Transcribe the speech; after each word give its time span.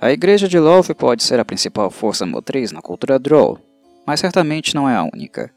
A 0.00 0.10
igreja 0.10 0.48
de 0.48 0.58
Love 0.58 0.94
pode 0.94 1.22
ser 1.22 1.38
a 1.38 1.44
principal 1.44 1.90
força 1.90 2.24
motriz 2.24 2.72
na 2.72 2.80
cultura 2.80 3.18
Drow, 3.18 3.58
mas 4.06 4.18
certamente 4.20 4.74
não 4.74 4.88
é 4.88 4.96
a 4.96 5.04
única. 5.04 5.52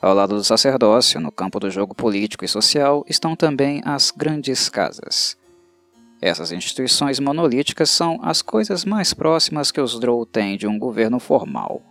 Ao 0.00 0.14
lado 0.14 0.34
do 0.34 0.42
sacerdócio, 0.42 1.20
no 1.20 1.30
campo 1.30 1.60
do 1.60 1.70
jogo 1.70 1.94
político 1.94 2.42
e 2.42 2.48
social, 2.48 3.04
estão 3.06 3.36
também 3.36 3.82
as 3.84 4.10
grandes 4.10 4.70
casas. 4.70 5.36
Essas 6.22 6.52
instituições 6.52 7.20
monolíticas 7.20 7.90
são 7.90 8.18
as 8.22 8.40
coisas 8.40 8.86
mais 8.86 9.12
próximas 9.12 9.70
que 9.70 9.80
os 9.80 10.00
Drow 10.00 10.24
têm 10.24 10.56
de 10.56 10.66
um 10.66 10.78
governo 10.78 11.20
formal. 11.20 11.82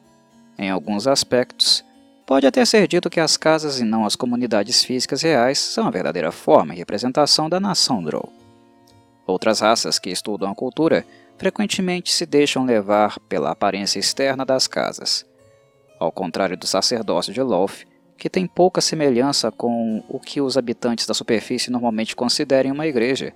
Em 0.58 0.72
alguns 0.72 1.06
aspectos, 1.06 1.86
pode 2.26 2.48
até 2.48 2.66
ser 2.66 2.88
dito 2.88 3.12
que 3.12 3.20
as 3.20 3.38
casas 3.38 3.80
e 3.80 3.84
não 3.84 4.08
as 4.08 4.16
comunidades 4.16 4.84
físicas 4.84 5.22
reais 5.22 5.60
são 5.60 5.86
a 5.86 5.92
verdadeira 5.92 6.32
forma 6.32 6.74
e 6.74 6.80
representação 6.80 7.48
da 7.48 7.60
nação 7.60 8.02
Drow. 8.02 8.34
Outras 9.28 9.60
raças 9.60 10.00
que 10.00 10.10
estudam 10.10 10.50
a 10.50 10.56
cultura 10.56 11.06
frequentemente 11.40 12.12
se 12.12 12.26
deixam 12.26 12.66
levar 12.66 13.18
pela 13.22 13.52
aparência 13.52 13.98
externa 13.98 14.46
das 14.46 14.68
casas. 14.68 15.26
Ao 15.98 16.12
contrário 16.12 16.58
do 16.58 16.68
sacerdócio 16.68 17.34
de 17.34 17.42
Loth, 17.42 17.86
que 18.18 18.30
tem 18.30 18.46
pouca 18.46 18.82
semelhança 18.82 19.50
com 19.50 20.04
o 20.10 20.20
que 20.20 20.42
os 20.42 20.58
habitantes 20.58 21.08
da 21.08 21.14
superfície 21.14 21.72
normalmente 21.72 22.16
considerem 22.16 22.72
uma 22.72 22.86
igreja. 22.86 23.34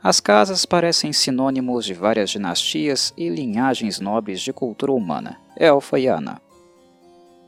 As 0.00 0.20
casas 0.20 0.64
parecem 0.64 1.12
sinônimos 1.12 1.84
de 1.84 1.92
várias 1.92 2.30
dinastias 2.30 3.12
e 3.16 3.28
linhagens 3.28 3.98
nobres 3.98 4.40
de 4.40 4.52
cultura 4.52 4.92
humana, 4.92 5.36
elfa 5.56 5.98
e 5.98 6.06
ana. 6.06 6.40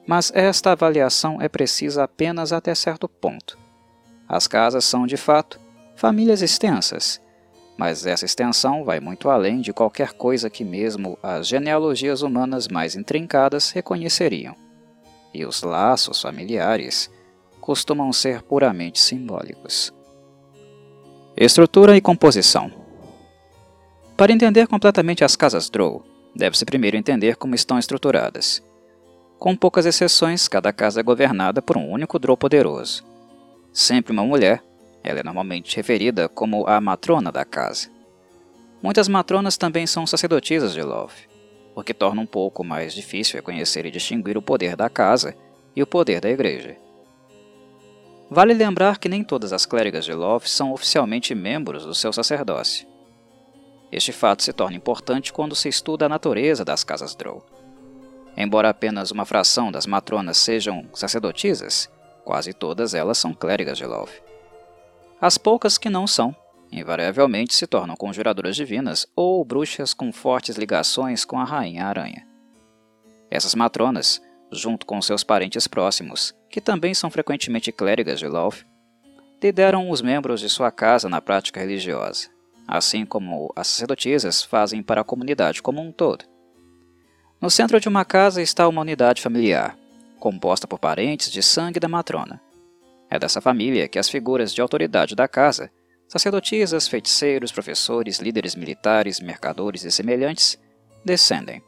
Mas 0.04 0.32
esta 0.34 0.72
avaliação 0.72 1.40
é 1.40 1.48
precisa 1.48 2.02
apenas 2.02 2.52
até 2.52 2.74
certo 2.74 3.08
ponto. 3.08 3.56
As 4.28 4.48
casas 4.48 4.84
são, 4.84 5.06
de 5.06 5.16
fato, 5.16 5.60
famílias 5.94 6.42
extensas, 6.42 7.21
mas 7.82 8.06
essa 8.06 8.24
extensão 8.24 8.84
vai 8.84 9.00
muito 9.00 9.28
além 9.28 9.60
de 9.60 9.72
qualquer 9.72 10.12
coisa 10.12 10.48
que 10.48 10.64
mesmo 10.64 11.18
as 11.20 11.48
genealogias 11.48 12.22
humanas 12.22 12.68
mais 12.68 12.94
intrincadas 12.94 13.72
reconheceriam 13.72 14.54
e 15.34 15.44
os 15.44 15.64
laços 15.64 16.22
familiares 16.22 17.10
costumam 17.60 18.12
ser 18.12 18.40
puramente 18.42 19.00
simbólicos. 19.00 19.92
Estrutura 21.36 21.96
e 21.96 22.00
composição 22.00 22.70
Para 24.16 24.32
entender 24.32 24.68
completamente 24.68 25.24
as 25.24 25.34
casas 25.34 25.68
Drow, 25.68 26.04
deve-se 26.36 26.64
primeiro 26.64 26.96
entender 26.96 27.34
como 27.34 27.56
estão 27.56 27.80
estruturadas. 27.80 28.62
Com 29.40 29.56
poucas 29.56 29.86
exceções, 29.86 30.46
cada 30.46 30.72
casa 30.72 31.00
é 31.00 31.02
governada 31.02 31.60
por 31.60 31.76
um 31.76 31.90
único 31.90 32.16
Drow 32.16 32.36
poderoso. 32.36 33.02
Sempre 33.72 34.12
uma 34.12 34.22
mulher, 34.22 34.62
ela 35.02 35.20
é 35.20 35.22
normalmente 35.22 35.76
referida 35.76 36.28
como 36.28 36.66
a 36.66 36.80
matrona 36.80 37.30
da 37.30 37.44
casa. 37.44 37.90
Muitas 38.82 39.08
matronas 39.08 39.56
também 39.56 39.86
são 39.86 40.06
sacerdotisas 40.06 40.72
de 40.72 40.82
Love 40.82 41.32
o 41.74 41.82
que 41.82 41.94
torna 41.94 42.20
um 42.20 42.26
pouco 42.26 42.62
mais 42.62 42.94
difícil 42.94 43.36
reconhecer 43.36 43.86
e 43.86 43.90
distinguir 43.90 44.36
o 44.36 44.42
poder 44.42 44.76
da 44.76 44.88
casa 44.88 45.34
e 45.74 45.82
o 45.82 45.86
poder 45.86 46.20
da 46.20 46.30
igreja. 46.30 46.76
Vale 48.30 48.54
lembrar 48.54 48.98
que 48.98 49.08
nem 49.08 49.22
todas 49.22 49.52
as 49.52 49.66
clérigas 49.66 50.04
de 50.04 50.12
Love 50.12 50.48
são 50.48 50.72
oficialmente 50.72 51.34
membros 51.34 51.84
do 51.84 51.94
seu 51.94 52.12
sacerdócio. 52.12 52.86
Este 53.90 54.10
fato 54.10 54.42
se 54.42 54.52
torna 54.52 54.76
importante 54.76 55.32
quando 55.32 55.54
se 55.54 55.68
estuda 55.68 56.06
a 56.06 56.08
natureza 56.08 56.64
das 56.64 56.82
casas 56.82 57.14
Drow. 57.14 57.44
Embora 58.34 58.70
apenas 58.70 59.10
uma 59.10 59.26
fração 59.26 59.70
das 59.70 59.86
matronas 59.86 60.38
sejam 60.38 60.86
sacerdotisas, 60.94 61.90
quase 62.24 62.54
todas 62.54 62.94
elas 62.94 63.18
são 63.18 63.34
clérigas 63.34 63.76
de 63.76 63.84
Love. 63.84 64.31
As 65.22 65.38
poucas 65.38 65.78
que 65.78 65.88
não 65.88 66.04
são 66.04 66.34
invariavelmente 66.72 67.54
se 67.54 67.64
tornam 67.64 67.94
conjuradoras 67.94 68.56
divinas 68.56 69.06
ou 69.14 69.44
bruxas 69.44 69.94
com 69.94 70.12
fortes 70.12 70.56
ligações 70.56 71.24
com 71.24 71.38
a 71.38 71.44
Rainha 71.44 71.84
Aranha. 71.84 72.26
Essas 73.30 73.54
matronas, 73.54 74.20
junto 74.50 74.84
com 74.84 75.00
seus 75.00 75.22
parentes 75.22 75.68
próximos, 75.68 76.34
que 76.50 76.60
também 76.60 76.92
são 76.92 77.08
frequentemente 77.08 77.70
clérigas 77.70 78.18
de 78.18 78.26
Lolth, 78.26 78.66
lideram 79.40 79.90
os 79.90 80.02
membros 80.02 80.40
de 80.40 80.48
sua 80.48 80.72
casa 80.72 81.08
na 81.08 81.20
prática 81.20 81.60
religiosa, 81.60 82.28
assim 82.66 83.06
como 83.06 83.52
as 83.54 83.68
sacerdotisas 83.68 84.42
fazem 84.42 84.82
para 84.82 85.02
a 85.02 85.04
comunidade 85.04 85.62
como 85.62 85.80
um 85.80 85.92
todo. 85.92 86.24
No 87.40 87.48
centro 87.48 87.78
de 87.78 87.88
uma 87.88 88.04
casa 88.04 88.42
está 88.42 88.66
uma 88.66 88.80
unidade 88.80 89.22
familiar, 89.22 89.78
composta 90.18 90.66
por 90.66 90.80
parentes 90.80 91.30
de 91.30 91.44
sangue 91.44 91.78
da 91.78 91.86
matrona. 91.86 92.40
É 93.12 93.18
dessa 93.18 93.42
família 93.42 93.86
que 93.88 93.98
as 93.98 94.08
figuras 94.08 94.54
de 94.54 94.62
autoridade 94.62 95.14
da 95.14 95.28
casa 95.28 95.70
sacerdotisas, 96.08 96.88
feiticeiros, 96.88 97.52
professores, 97.52 98.18
líderes 98.20 98.54
militares, 98.54 99.20
mercadores 99.20 99.84
e 99.84 99.90
semelhantes 99.90 100.58
descendem. 101.04 101.62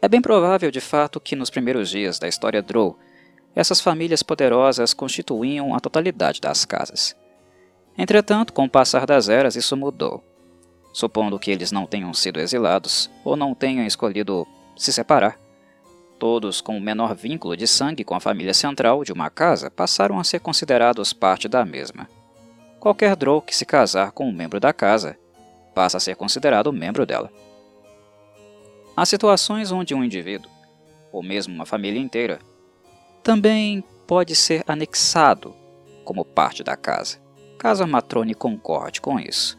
É 0.00 0.08
bem 0.08 0.20
provável, 0.20 0.70
de 0.70 0.80
fato, 0.80 1.18
que 1.18 1.34
nos 1.34 1.50
primeiros 1.50 1.90
dias 1.90 2.20
da 2.20 2.28
história 2.28 2.62
Drow, 2.62 2.96
essas 3.52 3.80
famílias 3.80 4.22
poderosas 4.22 4.94
constituíam 4.94 5.74
a 5.74 5.80
totalidade 5.80 6.40
das 6.40 6.64
casas. 6.64 7.16
Entretanto, 7.98 8.52
com 8.52 8.66
o 8.66 8.70
passar 8.70 9.06
das 9.06 9.28
eras, 9.28 9.56
isso 9.56 9.76
mudou. 9.76 10.22
Supondo 10.92 11.38
que 11.38 11.50
eles 11.50 11.72
não 11.72 11.84
tenham 11.84 12.14
sido 12.14 12.38
exilados 12.38 13.10
ou 13.24 13.36
não 13.36 13.56
tenham 13.56 13.84
escolhido 13.84 14.46
se 14.76 14.92
separar, 14.92 15.36
todos 16.18 16.60
com 16.60 16.76
o 16.76 16.80
menor 16.80 17.14
vínculo 17.14 17.56
de 17.56 17.66
sangue 17.66 18.04
com 18.04 18.14
a 18.14 18.20
família 18.20 18.54
central 18.54 19.04
de 19.04 19.12
uma 19.12 19.30
casa 19.30 19.70
passaram 19.70 20.18
a 20.18 20.24
ser 20.24 20.40
considerados 20.40 21.12
parte 21.12 21.48
da 21.48 21.64
mesma 21.64 22.08
qualquer 22.86 23.16
Drow 23.16 23.42
que 23.42 23.52
se 23.52 23.66
casar 23.66 24.12
com 24.12 24.28
um 24.28 24.32
membro 24.32 24.60
da 24.60 24.72
casa 24.72 25.18
passa 25.74 25.96
a 25.96 26.00
ser 26.00 26.14
considerado 26.14 26.72
membro 26.72 27.04
dela. 27.04 27.32
Há 28.96 29.04
situações 29.04 29.72
onde 29.72 29.92
um 29.92 30.04
indivíduo, 30.04 30.48
ou 31.10 31.20
mesmo 31.20 31.52
uma 31.52 31.66
família 31.66 32.00
inteira, 32.00 32.38
também 33.24 33.82
pode 34.06 34.36
ser 34.36 34.62
anexado 34.68 35.52
como 36.04 36.24
parte 36.24 36.62
da 36.62 36.76
casa, 36.76 37.18
caso 37.58 37.82
a 37.82 37.88
matrone 37.88 38.34
concorde 38.34 39.00
com 39.00 39.18
isso. 39.18 39.58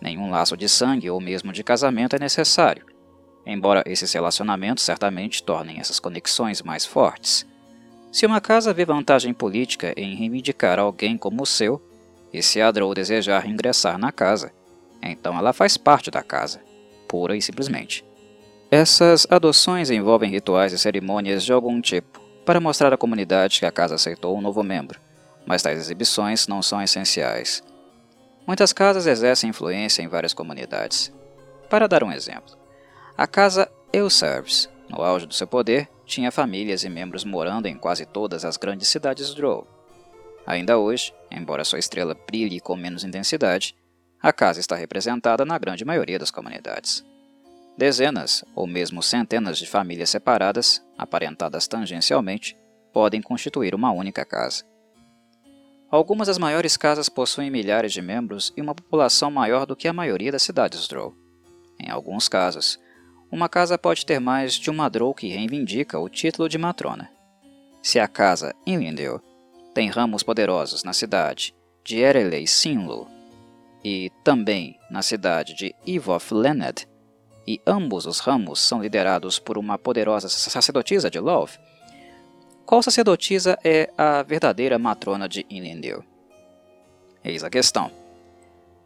Nenhum 0.00 0.30
laço 0.30 0.56
de 0.56 0.66
sangue 0.66 1.10
ou 1.10 1.20
mesmo 1.20 1.52
de 1.52 1.62
casamento 1.62 2.16
é 2.16 2.18
necessário, 2.18 2.86
embora 3.50 3.82
esses 3.84 4.12
relacionamentos 4.12 4.84
certamente 4.84 5.42
tornem 5.42 5.80
essas 5.80 5.98
conexões 5.98 6.62
mais 6.62 6.86
fortes. 6.86 7.44
Se 8.12 8.24
uma 8.24 8.40
casa 8.40 8.72
vê 8.72 8.84
vantagem 8.84 9.34
política 9.34 9.92
em 9.96 10.14
reivindicar 10.14 10.78
alguém 10.78 11.18
como 11.18 11.44
seu, 11.44 11.82
e 12.32 12.42
se 12.42 12.60
a 12.60 12.70
Drow 12.70 12.94
desejar 12.94 13.46
ingressar 13.48 13.98
na 13.98 14.12
casa, 14.12 14.52
então 15.02 15.36
ela 15.36 15.52
faz 15.52 15.76
parte 15.76 16.10
da 16.10 16.22
casa, 16.22 16.60
pura 17.08 17.36
e 17.36 17.42
simplesmente. 17.42 18.04
Essas 18.70 19.26
adoções 19.28 19.90
envolvem 19.90 20.30
rituais 20.30 20.72
e 20.72 20.78
cerimônias 20.78 21.44
de 21.44 21.52
algum 21.52 21.80
tipo, 21.80 22.20
para 22.46 22.60
mostrar 22.60 22.92
à 22.92 22.96
comunidade 22.96 23.58
que 23.58 23.66
a 23.66 23.72
casa 23.72 23.96
aceitou 23.96 24.36
um 24.36 24.40
novo 24.40 24.62
membro, 24.62 25.00
mas 25.44 25.62
tais 25.62 25.78
exibições 25.78 26.46
não 26.46 26.62
são 26.62 26.80
essenciais. 26.80 27.64
Muitas 28.46 28.72
casas 28.72 29.06
exercem 29.06 29.50
influência 29.50 30.02
em 30.02 30.08
várias 30.08 30.32
comunidades. 30.32 31.12
Para 31.68 31.88
dar 31.88 32.02
um 32.04 32.12
exemplo, 32.12 32.59
a 33.20 33.26
casa 33.26 33.70
Euserves, 33.92 34.66
no 34.88 35.02
auge 35.02 35.26
do 35.26 35.34
seu 35.34 35.46
poder, 35.46 35.86
tinha 36.06 36.32
famílias 36.32 36.84
e 36.84 36.88
membros 36.88 37.22
morando 37.22 37.66
em 37.66 37.76
quase 37.76 38.06
todas 38.06 38.46
as 38.46 38.56
grandes 38.56 38.88
cidades 38.88 39.34
Drow. 39.34 39.68
Ainda 40.46 40.78
hoje, 40.78 41.12
embora 41.30 41.62
sua 41.62 41.78
estrela 41.78 42.16
brilhe 42.26 42.60
com 42.60 42.74
menos 42.74 43.04
intensidade, 43.04 43.76
a 44.22 44.32
casa 44.32 44.58
está 44.58 44.74
representada 44.74 45.44
na 45.44 45.58
grande 45.58 45.84
maioria 45.84 46.18
das 46.18 46.30
comunidades. 46.30 47.04
Dezenas 47.76 48.42
ou 48.54 48.66
mesmo 48.66 49.02
centenas 49.02 49.58
de 49.58 49.66
famílias 49.66 50.08
separadas, 50.08 50.82
aparentadas 50.96 51.68
tangencialmente, 51.68 52.56
podem 52.90 53.20
constituir 53.20 53.74
uma 53.74 53.92
única 53.92 54.24
casa. 54.24 54.64
Algumas 55.90 56.28
das 56.28 56.38
maiores 56.38 56.74
casas 56.74 57.10
possuem 57.10 57.50
milhares 57.50 57.92
de 57.92 58.00
membros 58.00 58.50
e 58.56 58.62
uma 58.62 58.74
população 58.74 59.30
maior 59.30 59.66
do 59.66 59.76
que 59.76 59.88
a 59.88 59.92
maioria 59.92 60.32
das 60.32 60.42
cidades 60.42 60.88
Drow. 60.88 61.14
Em 61.78 61.90
alguns 61.90 62.26
casos, 62.26 62.80
uma 63.30 63.48
casa 63.48 63.78
pode 63.78 64.04
ter 64.04 64.18
mais 64.18 64.54
de 64.54 64.70
uma 64.70 64.88
Drow 64.88 65.14
que 65.14 65.28
reivindica 65.28 65.98
o 65.98 66.08
título 66.08 66.48
de 66.48 66.58
matrona. 66.58 67.10
Se 67.82 67.98
a 67.98 68.08
casa 68.08 68.54
Inlindale 68.66 69.20
tem 69.72 69.88
ramos 69.88 70.22
poderosos 70.22 70.82
na 70.82 70.92
cidade 70.92 71.54
de 71.84 71.98
Erelei 71.98 72.46
Sinlu 72.46 73.08
e 73.84 74.10
também 74.24 74.78
na 74.90 75.00
cidade 75.00 75.54
de 75.54 75.74
Ivoth 75.86 76.32
Lened, 76.32 76.86
e 77.46 77.60
ambos 77.66 78.04
os 78.06 78.20
ramos 78.20 78.60
são 78.60 78.82
liderados 78.82 79.38
por 79.38 79.56
uma 79.56 79.78
poderosa 79.78 80.28
sacerdotisa 80.28 81.10
de 81.10 81.18
Love, 81.18 81.58
qual 82.66 82.82
sacerdotisa 82.82 83.58
é 83.64 83.90
a 83.98 84.22
verdadeira 84.22 84.78
matrona 84.78 85.28
de 85.28 85.44
Inlindil? 85.50 86.04
Eis 87.24 87.42
a 87.42 87.50
questão. 87.50 87.90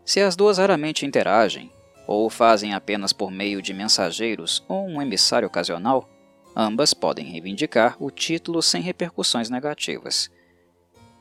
Se 0.04 0.20
as 0.20 0.34
duas 0.34 0.56
raramente 0.56 1.04
interagem, 1.04 1.70
ou 2.06 2.28
fazem 2.28 2.74
apenas 2.74 3.12
por 3.12 3.30
meio 3.30 3.62
de 3.62 3.72
mensageiros 3.72 4.64
ou 4.68 4.86
um 4.86 5.00
emissário 5.00 5.48
ocasional, 5.48 6.08
ambas 6.54 6.94
podem 6.94 7.26
reivindicar 7.26 7.96
o 7.98 8.10
título 8.10 8.62
sem 8.62 8.82
repercussões 8.82 9.50
negativas. 9.50 10.30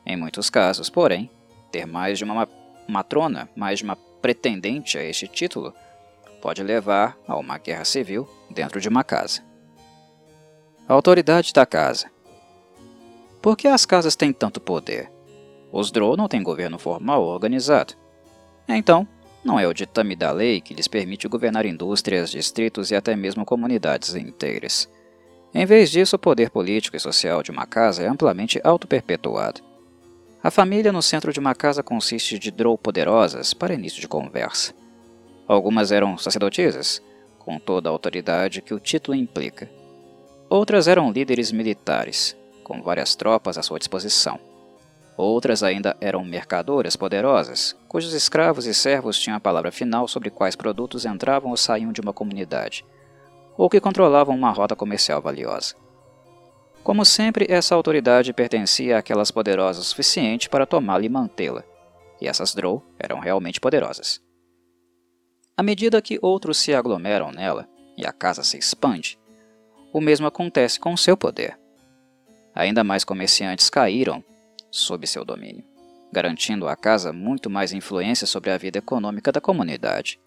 Em 0.06 0.16
muitos 0.16 0.50
casos, 0.50 0.90
porém, 0.90 1.30
ter 1.72 1.86
mais 1.86 2.18
de 2.18 2.24
uma 2.24 2.48
matrona, 2.86 3.48
mais 3.56 3.78
de 3.78 3.84
uma 3.84 3.96
pretendente 3.96 4.98
a 4.98 5.02
este 5.02 5.26
título, 5.26 5.74
pode 6.40 6.62
levar 6.62 7.16
a 7.26 7.36
uma 7.36 7.56
guerra 7.58 7.84
civil 7.84 8.28
dentro 8.50 8.80
de 8.80 8.88
uma 8.88 9.02
casa. 9.02 9.42
A 10.86 10.92
autoridade 10.92 11.52
da 11.52 11.64
casa. 11.64 12.10
Por 13.40 13.56
que 13.56 13.66
as 13.66 13.86
casas 13.86 14.14
têm 14.14 14.32
tanto 14.32 14.60
poder? 14.60 15.10
Os 15.72 15.90
Drow 15.90 16.16
não 16.16 16.28
têm 16.28 16.42
governo 16.42 16.78
formal 16.78 17.24
organizado. 17.24 17.94
Então, 18.68 19.08
não 19.44 19.60
é 19.60 19.68
o 19.68 19.74
ditame 19.74 20.16
da 20.16 20.32
lei 20.32 20.60
que 20.60 20.72
lhes 20.72 20.88
permite 20.88 21.28
governar 21.28 21.66
indústrias, 21.66 22.30
distritos 22.30 22.90
e 22.90 22.94
até 22.94 23.14
mesmo 23.14 23.44
comunidades 23.44 24.14
inteiras. 24.14 24.88
Em 25.54 25.66
vez 25.66 25.90
disso, 25.90 26.16
o 26.16 26.18
poder 26.18 26.50
político 26.50 26.96
e 26.96 27.00
social 27.00 27.42
de 27.42 27.50
uma 27.50 27.66
casa 27.66 28.02
é 28.02 28.08
amplamente 28.08 28.60
auto-perpetuado. 28.64 29.60
A 30.42 30.50
família 30.50 30.92
no 30.92 31.02
centro 31.02 31.32
de 31.32 31.38
uma 31.38 31.54
casa 31.54 31.82
consiste 31.82 32.38
de 32.38 32.50
drow 32.50 32.76
poderosas 32.76 33.54
para 33.54 33.74
início 33.74 34.00
de 34.00 34.08
conversa. 34.08 34.74
Algumas 35.46 35.92
eram 35.92 36.16
sacerdotisas, 36.18 37.02
com 37.38 37.58
toda 37.58 37.88
a 37.88 37.92
autoridade 37.92 38.62
que 38.62 38.74
o 38.74 38.80
título 38.80 39.16
implica. 39.16 39.70
Outras 40.48 40.88
eram 40.88 41.12
líderes 41.12 41.52
militares, 41.52 42.36
com 42.62 42.82
várias 42.82 43.14
tropas 43.14 43.58
à 43.58 43.62
sua 43.62 43.78
disposição. 43.78 44.40
Outras 45.16 45.62
ainda 45.62 45.96
eram 46.00 46.24
mercadoras 46.24 46.96
poderosas, 46.96 47.76
cujos 47.86 48.12
escravos 48.12 48.66
e 48.66 48.74
servos 48.74 49.18
tinham 49.18 49.36
a 49.36 49.40
palavra 49.40 49.70
final 49.70 50.08
sobre 50.08 50.28
quais 50.28 50.56
produtos 50.56 51.04
entravam 51.04 51.50
ou 51.50 51.56
saíam 51.56 51.92
de 51.92 52.00
uma 52.00 52.12
comunidade, 52.12 52.84
ou 53.56 53.70
que 53.70 53.80
controlavam 53.80 54.34
uma 54.34 54.50
rota 54.50 54.74
comercial 54.74 55.22
valiosa. 55.22 55.76
Como 56.82 57.04
sempre, 57.04 57.46
essa 57.48 57.74
autoridade 57.74 58.32
pertencia 58.32 58.98
àquelas 58.98 59.30
poderosas 59.30 59.86
o 59.86 59.88
suficiente 59.88 60.50
para 60.50 60.66
tomá-la 60.66 61.04
e 61.04 61.08
mantê-la, 61.08 61.62
e 62.20 62.26
essas 62.26 62.52
Drow 62.52 62.82
eram 62.98 63.20
realmente 63.20 63.60
poderosas. 63.60 64.20
À 65.56 65.62
medida 65.62 66.02
que 66.02 66.18
outros 66.20 66.58
se 66.58 66.74
aglomeram 66.74 67.30
nela 67.30 67.68
e 67.96 68.04
a 68.04 68.12
casa 68.12 68.42
se 68.42 68.58
expande, 68.58 69.16
o 69.92 70.00
mesmo 70.00 70.26
acontece 70.26 70.80
com 70.80 70.96
seu 70.96 71.16
poder. 71.16 71.56
Ainda 72.52 72.82
mais 72.82 73.04
comerciantes 73.04 73.70
caíram 73.70 74.22
sob 74.74 75.06
seu 75.06 75.24
domínio, 75.24 75.64
garantindo 76.12 76.66
à 76.66 76.74
casa 76.74 77.12
muito 77.12 77.48
mais 77.48 77.72
influência 77.72 78.26
sobre 78.26 78.50
a 78.50 78.58
vida 78.58 78.78
econômica 78.78 79.30
da 79.30 79.40
comunidade. 79.40 80.18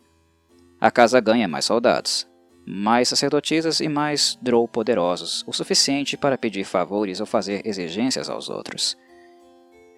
A 0.79 0.89
casa 0.89 1.19
ganha 1.19 1.49
mais 1.49 1.65
soldados, 1.65 2.25
mais 2.65 3.09
sacerdotisas 3.09 3.81
e 3.81 3.89
mais 3.89 4.37
drow 4.41 4.65
poderosos, 4.65 5.43
o 5.45 5.51
suficiente 5.51 6.15
para 6.15 6.37
pedir 6.37 6.63
favores 6.63 7.19
ou 7.19 7.25
fazer 7.25 7.61
exigências 7.67 8.29
aos 8.29 8.49
outros. 8.49 8.97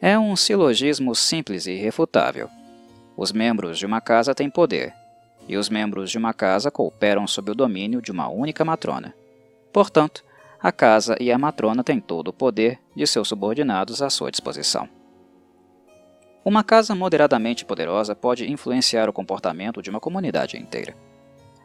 É 0.02 0.18
um 0.18 0.36
silogismo 0.36 1.14
simples 1.14 1.68
e 1.68 1.74
irrefutável. 1.74 2.50
Os 3.16 3.32
membros 3.32 3.78
de 3.78 3.86
uma 3.86 4.02
casa 4.02 4.34
têm 4.34 4.50
poder, 4.50 4.94
e 5.48 5.58
os 5.58 5.70
membros 5.70 6.10
de 6.10 6.18
uma 6.18 6.34
casa 6.34 6.72
cooperam 6.72 7.28
sob 7.28 7.52
o 7.52 7.56
domínio 7.56 8.02
de 8.02 8.12
uma 8.12 8.28
única 8.30 8.66
matrona. 8.66 9.14
Portanto, 9.72 10.24
a 10.62 10.72
casa 10.74 11.16
e 11.20 11.32
a 11.32 11.38
matrona 11.38 11.84
têm 11.84 12.02
todo 12.02 12.28
o 12.28 12.34
poder 12.34 12.80
de 12.94 13.08
seus 13.08 13.30
subordinados 13.30 14.02
à 14.02 14.10
sua 14.10 14.30
disposição. 14.30 14.90
Uma 16.44 16.64
casa 16.64 16.94
moderadamente 16.94 17.64
poderosa 17.64 18.14
pode 18.16 18.50
influenciar 18.52 19.08
o 19.08 19.14
comportamento 19.14 19.82
de 19.82 19.90
uma 19.90 20.00
comunidade 20.00 20.58
inteira. 20.58 20.96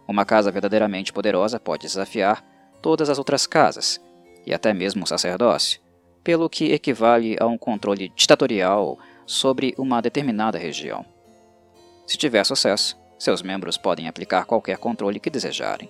Uma 0.06 0.24
casa 0.24 0.52
verdadeiramente 0.52 1.12
poderosa 1.12 1.58
pode 1.58 1.82
desafiar 1.82 2.44
todas 2.80 3.08
as 3.08 3.18
outras 3.18 3.46
casas, 3.46 4.00
e 4.46 4.54
até 4.54 4.72
mesmo 4.72 5.04
o 5.04 5.06
sacerdócio, 5.06 5.80
pelo 6.22 6.48
que 6.48 6.72
equivale 6.72 7.36
a 7.40 7.46
um 7.46 7.58
controle 7.58 8.12
ditatorial 8.14 8.98
sobre 9.26 9.74
uma 9.78 10.02
determinada 10.02 10.58
região. 10.58 11.04
Se 12.06 12.16
tiver 12.16 12.44
sucesso, 12.44 12.96
seus 13.18 13.42
membros 13.42 13.78
podem 13.78 14.06
aplicar 14.06 14.44
qualquer 14.44 14.76
controle 14.76 15.18
que 15.18 15.30
desejarem, 15.30 15.88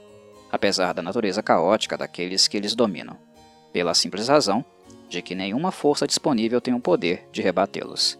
apesar 0.54 0.92
da 0.94 1.02
natureza 1.02 1.42
caótica 1.42 1.98
daqueles 1.98 2.46
que 2.46 2.56
eles 2.56 2.76
dominam, 2.76 3.18
pela 3.72 3.92
simples 3.92 4.28
razão 4.28 4.64
de 5.08 5.20
que 5.20 5.34
nenhuma 5.34 5.72
força 5.72 6.06
disponível 6.06 6.60
tem 6.60 6.72
o 6.72 6.78
poder 6.78 7.28
de 7.32 7.42
rebatê-los. 7.42 8.16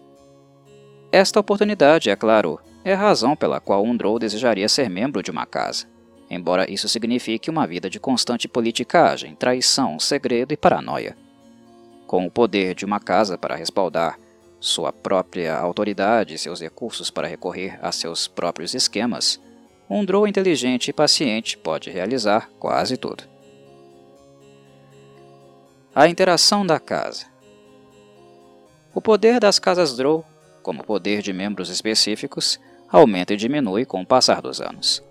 Esta 1.13 1.39
oportunidade, 1.39 2.09
é 2.09 2.15
claro, 2.15 2.59
é 2.83 2.93
a 2.93 2.97
razão 2.97 3.37
pela 3.37 3.61
qual 3.61 3.85
um 3.85 3.95
Drow 3.95 4.19
desejaria 4.19 4.67
ser 4.67 4.89
membro 4.89 5.23
de 5.23 5.31
uma 5.31 5.45
casa, 5.45 5.85
embora 6.29 6.69
isso 6.69 6.89
signifique 6.89 7.49
uma 7.49 7.65
vida 7.65 7.89
de 7.89 8.01
constante 8.01 8.49
politicagem, 8.49 9.33
traição, 9.33 9.97
segredo 9.97 10.53
e 10.53 10.57
paranoia. 10.57 11.15
Com 12.05 12.25
o 12.25 12.31
poder 12.31 12.75
de 12.75 12.83
uma 12.83 12.99
casa 12.99 13.37
para 13.37 13.55
respaldar 13.55 14.19
sua 14.59 14.91
própria 14.91 15.55
autoridade 15.55 16.33
e 16.33 16.37
seus 16.37 16.59
recursos 16.59 17.09
para 17.09 17.29
recorrer 17.29 17.79
a 17.81 17.93
seus 17.93 18.27
próprios 18.27 18.73
esquemas, 18.73 19.39
um 19.89 20.03
Drow 20.03 20.27
inteligente 20.27 20.87
e 20.89 20.93
paciente 20.93 21.57
pode 21.57 21.89
realizar 21.89 22.49
quase 22.59 22.97
tudo. 22.97 23.23
A 25.93 26.07
interação 26.07 26.65
da 26.65 26.79
casa 26.79 27.27
O 28.93 29.01
poder 29.01 29.39
das 29.39 29.59
casas 29.59 29.95
Drow, 29.95 30.25
como 30.63 30.83
poder 30.83 31.21
de 31.21 31.31
membros 31.31 31.69
específicos, 31.69 32.59
aumenta 32.89 33.33
e 33.33 33.37
diminui 33.37 33.85
com 33.85 34.01
o 34.01 34.05
passar 34.05 34.41
dos 34.41 34.59
anos. 34.59 35.03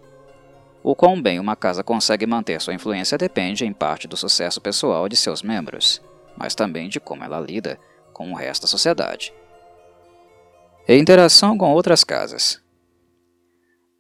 O 0.82 0.94
quão 0.94 1.20
bem 1.20 1.38
uma 1.38 1.56
casa 1.56 1.82
consegue 1.82 2.26
manter 2.26 2.60
sua 2.60 2.74
influência 2.74 3.16
depende 3.16 3.64
em 3.64 3.72
parte 3.72 4.06
do 4.06 4.16
sucesso 4.16 4.60
pessoal 4.60 5.08
de 5.08 5.16
seus 5.16 5.42
membros, 5.42 6.02
mas 6.36 6.54
também 6.54 6.88
de 6.88 7.00
como 7.00 7.24
ela 7.24 7.40
lida 7.40 7.78
com 8.12 8.30
o 8.30 8.34
resto 8.34 8.62
da 8.62 8.68
sociedade. 8.68 9.32
E 10.86 10.94
interação 10.94 11.56
com 11.56 11.72
outras 11.72 12.04
casas. 12.04 12.63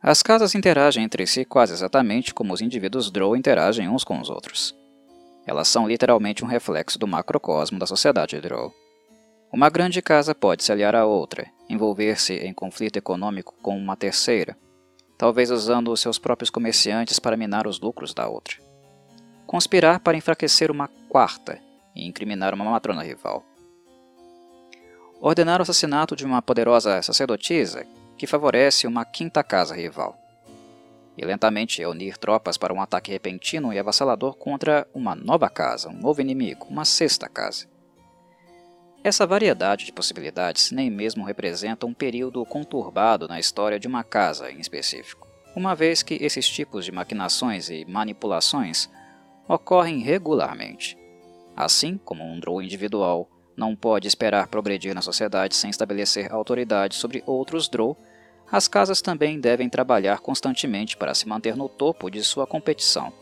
As 0.06 0.22
casas 0.22 0.54
interagem 0.54 1.02
entre 1.02 1.26
si 1.26 1.46
quase 1.46 1.72
exatamente 1.72 2.34
como 2.34 2.52
os 2.52 2.60
indivíduos 2.60 3.10
Drow 3.10 3.34
interagem 3.34 3.88
uns 3.88 4.04
com 4.04 4.20
os 4.20 4.28
outros. 4.28 4.76
Elas 5.46 5.66
são 5.66 5.88
literalmente 5.88 6.44
um 6.44 6.46
reflexo 6.46 6.98
do 6.98 7.06
macrocosmo 7.06 7.78
da 7.78 7.86
sociedade 7.86 8.38
Drow. 8.38 8.70
Uma 9.50 9.70
grande 9.70 10.02
casa 10.02 10.34
pode 10.34 10.62
se 10.62 10.70
aliar 10.70 10.94
a 10.94 11.06
outra, 11.06 11.46
envolver-se 11.70 12.34
em 12.34 12.52
conflito 12.52 12.98
econômico 12.98 13.54
com 13.62 13.78
uma 13.78 13.96
terceira, 13.96 14.54
talvez 15.16 15.50
usando 15.50 15.90
os 15.90 16.00
seus 16.00 16.18
próprios 16.18 16.50
comerciantes 16.50 17.18
para 17.18 17.34
minar 17.34 17.66
os 17.66 17.80
lucros 17.80 18.12
da 18.12 18.28
outra. 18.28 18.56
Conspirar 19.46 20.00
para 20.00 20.18
enfraquecer 20.18 20.70
uma 20.70 20.88
quarta 21.08 21.58
e 21.96 22.06
incriminar 22.06 22.52
uma 22.52 22.66
matrona 22.66 23.02
rival. 23.02 23.42
Ordenar 25.18 25.60
o 25.60 25.62
assassinato 25.62 26.14
de 26.14 26.26
uma 26.26 26.42
poderosa 26.42 27.00
sacerdotisa 27.00 27.86
que 28.16 28.26
favorece 28.26 28.86
uma 28.86 29.04
quinta 29.04 29.42
casa 29.42 29.74
rival. 29.74 30.18
E 31.16 31.24
lentamente 31.24 31.78
reunir 31.78 32.18
tropas 32.18 32.56
para 32.56 32.74
um 32.74 32.80
ataque 32.80 33.12
repentino 33.12 33.72
e 33.72 33.78
avassalador 33.78 34.36
contra 34.36 34.86
uma 34.92 35.14
nova 35.14 35.48
casa, 35.48 35.88
um 35.88 35.96
novo 35.96 36.20
inimigo, 36.20 36.66
uma 36.68 36.84
sexta 36.84 37.28
casa. 37.28 37.66
Essa 39.04 39.26
variedade 39.26 39.84
de 39.84 39.92
possibilidades 39.92 40.70
nem 40.70 40.90
mesmo 40.90 41.24
representa 41.24 41.84
um 41.86 41.92
período 41.92 42.44
conturbado 42.46 43.28
na 43.28 43.38
história 43.38 43.78
de 43.78 43.86
uma 43.86 44.02
casa 44.02 44.50
em 44.50 44.58
específico, 44.58 45.28
uma 45.54 45.74
vez 45.74 46.02
que 46.02 46.14
esses 46.14 46.48
tipos 46.48 46.84
de 46.86 46.90
maquinações 46.90 47.68
e 47.68 47.84
manipulações 47.84 48.88
ocorrem 49.46 49.98
regularmente. 49.98 50.96
Assim 51.54 51.98
como 51.98 52.24
um 52.24 52.40
Drow 52.40 52.62
individual 52.62 53.28
não 53.56 53.76
pode 53.76 54.08
esperar 54.08 54.48
progredir 54.48 54.94
na 54.94 55.02
sociedade 55.02 55.54
sem 55.54 55.70
estabelecer 55.70 56.32
autoridade 56.32 56.96
sobre 56.96 57.22
outros 57.26 57.68
Drow, 57.68 57.96
as 58.50 58.68
casas 58.68 59.00
também 59.00 59.40
devem 59.40 59.68
trabalhar 59.68 60.20
constantemente 60.20 60.96
para 60.96 61.14
se 61.14 61.28
manter 61.28 61.56
no 61.56 61.68
topo 61.68 62.10
de 62.10 62.22
sua 62.22 62.46
competição. 62.46 63.12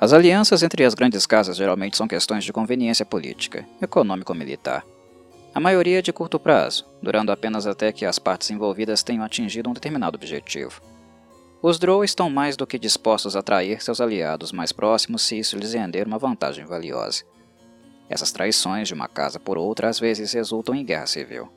As 0.00 0.12
alianças 0.12 0.62
entre 0.62 0.84
as 0.84 0.94
grandes 0.94 1.26
casas 1.26 1.56
geralmente 1.56 1.96
são 1.96 2.08
questões 2.08 2.42
de 2.42 2.52
conveniência 2.52 3.04
política, 3.04 3.66
econômico-militar. 3.82 4.84
A 5.54 5.60
maioria 5.60 5.98
é 5.98 6.02
de 6.02 6.12
curto 6.12 6.38
prazo, 6.38 6.86
durando 7.02 7.32
apenas 7.32 7.66
até 7.66 7.92
que 7.92 8.06
as 8.06 8.18
partes 8.18 8.50
envolvidas 8.50 9.02
tenham 9.02 9.24
atingido 9.24 9.68
um 9.68 9.74
determinado 9.74 10.16
objetivo. 10.16 10.80
Os 11.60 11.78
Drow 11.78 12.02
estão 12.02 12.30
mais 12.30 12.56
do 12.56 12.66
que 12.66 12.78
dispostos 12.78 13.36
a 13.36 13.42
trair 13.42 13.82
seus 13.82 14.00
aliados 14.00 14.52
mais 14.52 14.72
próximos 14.72 15.20
se 15.22 15.38
isso 15.38 15.58
lhes 15.58 15.74
render 15.74 16.06
uma 16.06 16.18
vantagem 16.18 16.64
valiosa. 16.64 17.24
Essas 18.10 18.32
traições 18.32 18.88
de 18.88 18.94
uma 18.94 19.06
casa 19.06 19.38
por 19.38 19.56
outra 19.56 19.88
às 19.88 20.00
vezes 20.00 20.32
resultam 20.32 20.74
em 20.74 20.84
guerra 20.84 21.06
civil. 21.06 21.48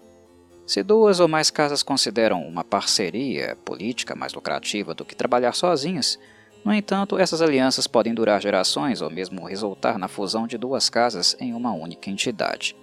Se 0.68 0.84
duas 0.84 1.20
ou 1.20 1.28
mais 1.28 1.50
casas 1.50 1.82
consideram 1.82 2.48
uma 2.48 2.64
parceria 2.64 3.58
política 3.66 4.16
mais 4.16 4.34
lucrativa 4.34 4.94
do 4.94 5.04
que 5.04 5.16
trabalhar 5.16 5.54
sozinhas, 5.54 6.20
no 6.64 6.74
entanto, 6.74 7.18
essas 7.18 7.42
alianças 7.42 7.88
podem 7.88 8.14
durar 8.14 8.42
gerações 8.42 9.02
ou 9.02 9.10
mesmo 9.10 9.46
resultar 9.46 9.98
na 9.98 10.08
fusão 10.08 10.48
de 10.48 10.58
duas 10.58 10.90
casas 10.90 11.36
em 11.40 11.54
uma 11.54 11.74
única 11.74 12.10
entidade. 12.10 12.76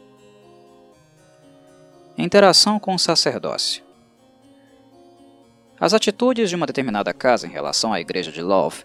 Interação 2.18 2.78
com 2.78 2.94
o 2.94 2.98
sacerdócio 2.98 3.82
As 5.78 5.94
atitudes 5.94 6.50
de 6.50 6.56
uma 6.56 6.66
determinada 6.66 7.14
casa 7.14 7.46
em 7.46 7.50
relação 7.50 7.94
à 7.94 8.00
igreja 8.00 8.30
de 8.30 8.42
Love 8.42 8.84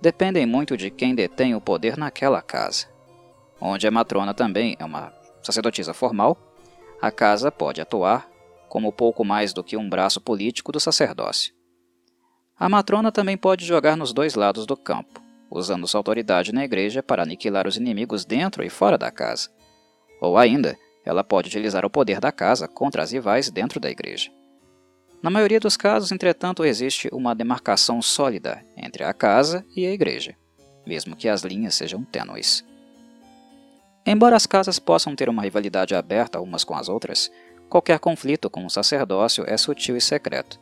dependem 0.00 0.46
muito 0.46 0.76
de 0.76 0.90
quem 0.90 1.14
detém 1.14 1.54
o 1.54 1.60
poder 1.60 1.96
naquela 1.96 2.40
casa. 2.40 2.95
Onde 3.60 3.86
a 3.86 3.90
matrona 3.90 4.34
também 4.34 4.76
é 4.78 4.84
uma 4.84 5.12
sacerdotisa 5.42 5.94
formal, 5.94 6.36
a 7.00 7.10
casa 7.10 7.50
pode 7.50 7.80
atuar 7.80 8.28
como 8.68 8.92
pouco 8.92 9.24
mais 9.24 9.52
do 9.52 9.64
que 9.64 9.76
um 9.76 9.88
braço 9.88 10.20
político 10.20 10.72
do 10.72 10.80
sacerdócio. 10.80 11.54
A 12.58 12.68
matrona 12.68 13.12
também 13.12 13.36
pode 13.36 13.64
jogar 13.64 13.96
nos 13.96 14.12
dois 14.12 14.34
lados 14.34 14.66
do 14.66 14.76
campo, 14.76 15.20
usando 15.50 15.86
sua 15.86 16.00
autoridade 16.00 16.52
na 16.52 16.64
igreja 16.64 17.02
para 17.02 17.22
aniquilar 17.22 17.66
os 17.66 17.76
inimigos 17.76 18.24
dentro 18.24 18.64
e 18.64 18.70
fora 18.70 18.98
da 18.98 19.10
casa. 19.10 19.50
Ou 20.20 20.36
ainda, 20.36 20.76
ela 21.04 21.22
pode 21.22 21.48
utilizar 21.48 21.84
o 21.84 21.90
poder 21.90 22.18
da 22.18 22.32
casa 22.32 22.66
contra 22.66 23.02
as 23.02 23.12
rivais 23.12 23.50
dentro 23.50 23.78
da 23.78 23.90
igreja. 23.90 24.30
Na 25.22 25.30
maioria 25.30 25.60
dos 25.60 25.76
casos, 25.76 26.12
entretanto, 26.12 26.64
existe 26.64 27.08
uma 27.12 27.34
demarcação 27.34 28.00
sólida 28.02 28.64
entre 28.76 29.04
a 29.04 29.12
casa 29.12 29.64
e 29.74 29.86
a 29.86 29.92
igreja, 29.92 30.34
mesmo 30.86 31.16
que 31.16 31.28
as 31.28 31.42
linhas 31.42 31.74
sejam 31.74 32.04
tênues. 32.04 32.64
Embora 34.06 34.36
as 34.36 34.46
casas 34.46 34.78
possam 34.78 35.16
ter 35.16 35.28
uma 35.28 35.42
rivalidade 35.42 35.92
aberta 35.92 36.40
umas 36.40 36.62
com 36.62 36.76
as 36.76 36.88
outras, 36.88 37.28
qualquer 37.68 37.98
conflito 37.98 38.48
com 38.48 38.64
o 38.64 38.70
sacerdócio 38.70 39.44
é 39.48 39.56
sutil 39.56 39.96
e 39.96 40.00
secreto. 40.00 40.60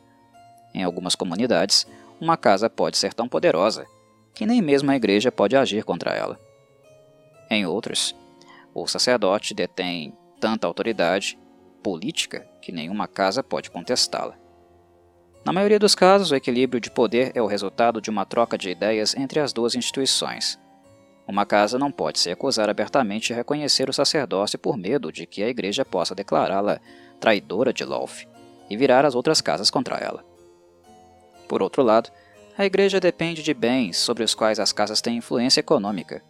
Em 0.73 0.83
algumas 0.83 1.13
comunidades, 1.13 1.85
uma 2.19 2.35
casa 2.35 2.69
pode 2.69 2.97
ser 2.97 3.13
tão 3.13 3.29
poderosa 3.29 3.85
que 4.33 4.47
nem 4.47 4.61
mesmo 4.61 4.89
a 4.89 4.95
igreja 4.95 5.31
pode 5.31 5.55
agir 5.55 5.83
contra 5.83 6.11
ela. 6.11 6.39
Em 7.49 7.65
outros, 7.67 8.15
o 8.73 8.87
sacerdote 8.87 9.53
detém 9.53 10.17
tanta 10.41 10.65
autoridade 10.65 11.37
política 11.83 12.47
que 12.61 12.71
nenhuma 12.71 13.07
casa 13.07 13.43
pode 13.43 13.69
contestá-la. 13.69 14.35
Na 15.45 15.53
maioria 15.53 15.77
dos 15.77 15.93
casos, 15.93 16.31
o 16.31 16.35
equilíbrio 16.35 16.81
de 16.81 16.89
poder 16.89 17.31
é 17.35 17.41
o 17.41 17.45
resultado 17.45 18.01
de 18.01 18.09
uma 18.09 18.25
troca 18.25 18.57
de 18.57 18.71
ideias 18.71 19.15
entre 19.15 19.39
as 19.39 19.53
duas 19.53 19.75
instituições. 19.75 20.59
Uma 21.27 21.45
casa 21.45 21.79
não 21.79 21.91
pode 21.91 22.19
se 22.19 22.29
recusar 22.29 22.69
abertamente 22.69 23.33
a 23.33 23.35
reconhecer 23.35 23.89
o 23.89 23.93
sacerdócio 23.93 24.59
por 24.59 24.77
medo 24.77 25.11
de 25.11 25.25
que 25.25 25.43
a 25.43 25.49
igreja 25.49 25.83
possa 25.83 26.13
declará-la 26.13 26.79
traidora 27.19 27.73
de 27.73 27.83
Lolf 27.83 28.23
e 28.69 28.77
virar 28.77 29.05
as 29.05 29.15
outras 29.15 29.41
casas 29.41 29.71
contra 29.71 29.97
ela. 29.97 30.23
Por 31.47 31.61
outro 31.61 31.83
lado, 31.83 32.11
a 32.57 32.65
igreja 32.65 32.99
depende 32.99 33.43
de 33.43 33.53
bens 33.53 33.97
sobre 33.97 34.23
os 34.23 34.33
quais 34.33 34.59
as 34.59 34.71
casas 34.71 35.01
têm 35.01 35.17
influência 35.17 35.59
econômica 35.59 36.21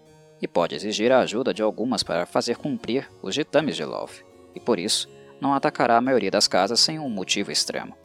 e 0.41 0.47
pode 0.47 0.75
exigir 0.75 1.11
a 1.11 1.19
ajuda 1.19 1.53
de 1.53 1.61
algumas 1.61 2.03
para 2.03 2.25
fazer 2.25 2.57
cumprir 2.57 3.09
os 3.21 3.35
ditames 3.35 3.75
de 3.75 3.85
Lolf, 3.85 4.21
e 4.53 4.59
por 4.59 4.79
isso 4.79 5.09
não 5.39 5.53
atacará 5.53 5.97
a 5.97 6.01
maioria 6.01 6.31
das 6.31 6.47
casas 6.47 6.79
sem 6.79 6.99
um 6.99 7.09
motivo 7.09 7.51
extremo. 7.51 7.95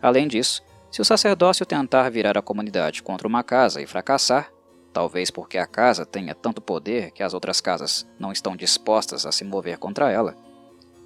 Além 0.00 0.26
disso, 0.28 0.62
se 0.90 1.00
o 1.00 1.04
sacerdócio 1.04 1.66
tentar 1.66 2.08
virar 2.10 2.36
a 2.38 2.42
comunidade 2.42 3.02
contra 3.02 3.28
uma 3.28 3.42
casa 3.42 3.80
e 3.80 3.86
fracassar, 3.86 4.50
talvez 4.92 5.30
porque 5.30 5.58
a 5.58 5.66
casa 5.66 6.06
tenha 6.06 6.34
tanto 6.34 6.60
poder 6.60 7.10
que 7.12 7.22
as 7.22 7.34
outras 7.34 7.60
casas 7.60 8.06
não 8.18 8.32
estão 8.32 8.56
dispostas 8.56 9.26
a 9.26 9.32
se 9.32 9.44
mover 9.44 9.78
contra 9.78 10.10
ela, 10.10 10.36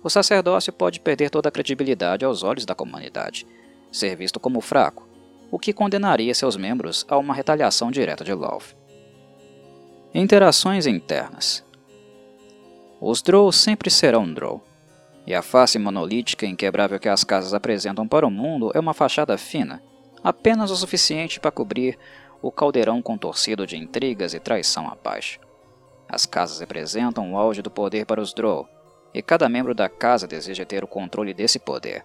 o 0.02 0.10
sacerdócio 0.10 0.72
pode 0.72 0.98
perder 0.98 1.30
toda 1.30 1.48
a 1.48 1.52
credibilidade 1.52 2.24
aos 2.24 2.42
olhos 2.42 2.66
da 2.66 2.74
comunidade, 2.74 3.46
ser 3.90 4.16
visto 4.16 4.40
como 4.40 4.60
fraco, 4.60 5.08
o 5.50 5.58
que 5.58 5.72
condenaria 5.72 6.34
seus 6.34 6.56
membros 6.56 7.06
a 7.08 7.16
uma 7.16 7.34
retaliação 7.34 7.90
direta 7.90 8.24
de 8.24 8.32
Love. 8.32 8.74
Interações 10.14 10.86
internas 10.86 11.64
Os 13.00 13.22
Drow 13.22 13.52
sempre 13.52 13.90
serão 13.90 14.32
Drow. 14.32 14.62
E 15.24 15.32
a 15.32 15.40
face 15.40 15.78
monolítica 15.78 16.44
e 16.44 16.48
inquebrável 16.48 16.98
que 16.98 17.08
as 17.08 17.22
casas 17.22 17.54
apresentam 17.54 18.08
para 18.08 18.26
o 18.26 18.30
mundo 18.30 18.72
é 18.74 18.80
uma 18.80 18.92
fachada 18.92 19.38
fina, 19.38 19.80
apenas 20.22 20.72
o 20.72 20.76
suficiente 20.76 21.38
para 21.38 21.52
cobrir 21.52 21.96
o 22.42 22.50
caldeirão 22.50 23.00
contorcido 23.00 23.66
de 23.66 23.76
intrigas 23.76 24.34
e 24.34 24.40
traição 24.40 24.88
abaixo. 24.88 25.38
As 26.08 26.26
casas 26.26 26.60
representam 26.60 27.32
o 27.32 27.38
auge 27.38 27.62
do 27.62 27.70
poder 27.70 28.04
para 28.04 28.20
os 28.20 28.34
Drow, 28.34 28.68
e 29.14 29.22
cada 29.22 29.48
membro 29.48 29.74
da 29.74 29.88
casa 29.88 30.26
deseja 30.26 30.64
ter 30.64 30.82
o 30.82 30.88
controle 30.88 31.32
desse 31.32 31.58
poder. 31.58 32.04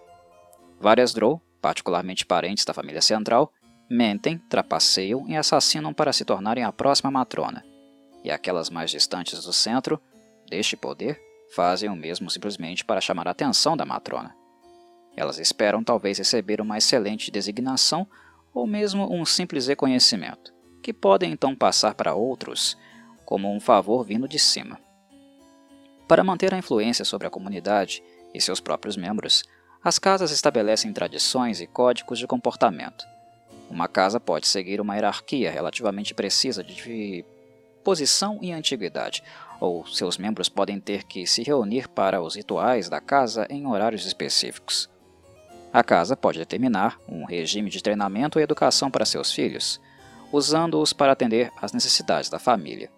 Várias 0.80 1.12
Drow, 1.12 1.42
particularmente 1.60 2.24
parentes 2.24 2.64
da 2.64 2.72
família 2.72 3.02
central, 3.02 3.52
mentem, 3.90 4.38
trapaceiam 4.48 5.26
e 5.26 5.36
assassinam 5.36 5.92
para 5.92 6.12
se 6.12 6.24
tornarem 6.24 6.62
a 6.62 6.72
próxima 6.72 7.10
matrona, 7.10 7.64
e 8.22 8.30
aquelas 8.30 8.70
mais 8.70 8.90
distantes 8.90 9.42
do 9.44 9.52
centro 9.52 10.00
deste 10.48 10.76
poder 10.76 11.20
fazem 11.54 11.88
o 11.88 11.96
mesmo 11.96 12.30
simplesmente 12.30 12.84
para 12.84 13.00
chamar 13.00 13.26
a 13.26 13.32
atenção 13.32 13.76
da 13.76 13.84
matrona. 13.84 14.34
Elas 15.16 15.38
esperam 15.38 15.82
talvez 15.82 16.18
receber 16.18 16.60
uma 16.60 16.78
excelente 16.78 17.30
designação 17.30 18.06
ou 18.58 18.66
mesmo 18.66 19.08
um 19.14 19.24
simples 19.24 19.68
reconhecimento, 19.68 20.52
que 20.82 20.92
podem 20.92 21.30
então 21.30 21.54
passar 21.54 21.94
para 21.94 22.16
outros 22.16 22.76
como 23.24 23.54
um 23.54 23.60
favor 23.60 24.04
vindo 24.04 24.26
de 24.26 24.36
cima. 24.36 24.80
Para 26.08 26.24
manter 26.24 26.52
a 26.52 26.58
influência 26.58 27.04
sobre 27.04 27.28
a 27.28 27.30
comunidade 27.30 28.02
e 28.34 28.40
seus 28.40 28.58
próprios 28.58 28.96
membros, 28.96 29.44
as 29.84 29.96
casas 29.96 30.32
estabelecem 30.32 30.92
tradições 30.92 31.60
e 31.60 31.68
códigos 31.68 32.18
de 32.18 32.26
comportamento. 32.26 33.06
Uma 33.70 33.86
casa 33.86 34.18
pode 34.18 34.48
seguir 34.48 34.80
uma 34.80 34.96
hierarquia 34.96 35.52
relativamente 35.52 36.12
precisa 36.12 36.64
de 36.64 37.24
posição 37.84 38.40
e 38.42 38.50
antiguidade, 38.50 39.22
ou 39.60 39.86
seus 39.86 40.18
membros 40.18 40.48
podem 40.48 40.80
ter 40.80 41.04
que 41.04 41.28
se 41.28 41.44
reunir 41.44 41.88
para 41.88 42.20
os 42.20 42.34
rituais 42.34 42.88
da 42.88 43.00
casa 43.00 43.46
em 43.48 43.68
horários 43.68 44.04
específicos. 44.04 44.90
A 45.72 45.84
casa 45.84 46.16
pode 46.16 46.38
determinar 46.38 46.98
um 47.08 47.24
regime 47.24 47.68
de 47.68 47.82
treinamento 47.82 48.38
e 48.38 48.42
educação 48.42 48.90
para 48.90 49.04
seus 49.04 49.32
filhos, 49.32 49.80
usando-os 50.32 50.92
para 50.92 51.12
atender 51.12 51.52
às 51.60 51.72
necessidades 51.72 52.30
da 52.30 52.38
família. 52.38 52.90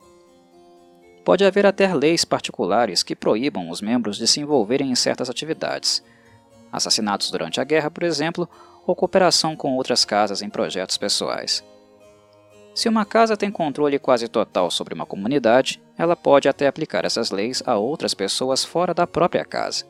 Pode 1.25 1.45
haver 1.45 1.67
até 1.67 1.93
leis 1.93 2.25
particulares 2.25 3.03
que 3.03 3.17
proíbam 3.17 3.71
os 3.71 3.81
membros 3.81 4.17
de 4.17 4.27
se 4.27 4.41
envolverem 4.41 4.91
em 4.91 4.95
certas 4.95 5.29
atividades. 5.29 6.03
Assassinatos 6.73 7.31
durante 7.31 7.61
a 7.61 7.65
guerra, 7.65 7.91
por 7.91 8.05
exemplo, 8.05 8.49
ou 8.87 8.95
cooperação 8.95 9.57
com 9.57 9.77
outras 9.77 10.05
casas 10.05 10.41
em 10.41 10.49
projetos 10.49 10.97
pessoais. 10.97 11.63
Se 12.75 12.89
uma 12.89 13.05
casa 13.05 13.37
tem 13.37 13.51
controle 13.51 13.99
quase 13.99 14.29
total 14.29 14.71
sobre 14.71 14.95
uma 14.95 15.05
comunidade, 15.05 15.83
ela 15.99 16.17
pode 16.17 16.49
até 16.49 16.67
aplicar 16.67 17.05
essas 17.05 17.31
leis 17.31 17.63
a 17.67 17.77
outras 17.77 18.15
pessoas 18.15 18.65
fora 18.65 18.95
da 18.95 19.07
própria 19.07 19.45
casa. 19.45 19.85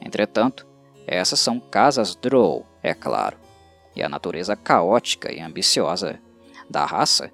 Entretanto, 0.00 0.66
essas 1.06 1.40
são 1.40 1.58
casas 1.58 2.14
Drow, 2.14 2.66
é 2.82 2.94
claro, 2.94 3.36
e 3.94 4.02
a 4.02 4.08
natureza 4.08 4.56
caótica 4.56 5.32
e 5.32 5.40
ambiciosa 5.40 6.18
da 6.68 6.84
raça 6.84 7.32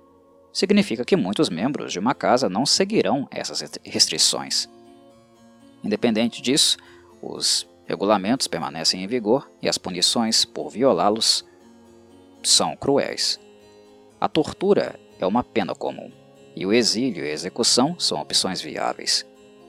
significa 0.53 1.05
que 1.05 1.17
muitos 1.17 1.49
membros 1.49 1.93
de 1.93 1.99
uma 1.99 2.15
casa 2.15 2.49
não 2.49 2.67
seguirão 2.67 3.29
essas 3.31 3.63
restrições. 3.85 4.69
Independente 5.85 6.43
disso, 6.43 6.77
os 7.23 7.69
regulamentos 7.87 8.49
permanecem 8.49 9.03
em 9.03 9.07
vigor 9.07 9.49
e 9.63 9.69
as 9.69 9.79
punições 9.79 10.45
por 10.45 10.69
violá-los 10.69 11.45
são 12.43 12.77
cruéis. 12.77 13.39
A 14.21 14.29
tortura 14.29 14.99
é 15.21 15.27
uma 15.27 15.45
pena 15.45 15.75
comum, 15.75 16.11
e 16.57 16.67
o 16.67 16.73
exílio 16.73 17.25
e 17.25 17.31
a 17.31 17.33
execução 17.33 17.99
são 17.99 18.21
opções 18.21 18.61
viáveis. 18.61 19.25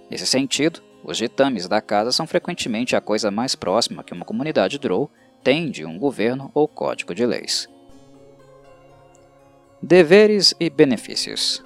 Nesse 0.10 0.26
sentido, 0.26 0.82
os 1.04 1.18
ditames 1.18 1.68
da 1.68 1.82
casa 1.82 2.12
são 2.12 2.28
frequentemente 2.28 2.96
a 2.96 3.02
coisa 3.02 3.32
mais 3.32 3.56
próxima 3.56 4.04
que 4.04 4.14
uma 4.14 4.26
comunidade 4.26 4.78
Drow 4.78 5.10
tem 5.44 5.72
de 5.72 5.86
um 5.86 5.98
governo 5.98 6.52
ou 6.54 6.68
código 6.68 7.16
de 7.16 7.26
leis. 7.26 7.68
Deveres 9.82 10.54
e 10.60 10.70
benefícios 10.70 11.64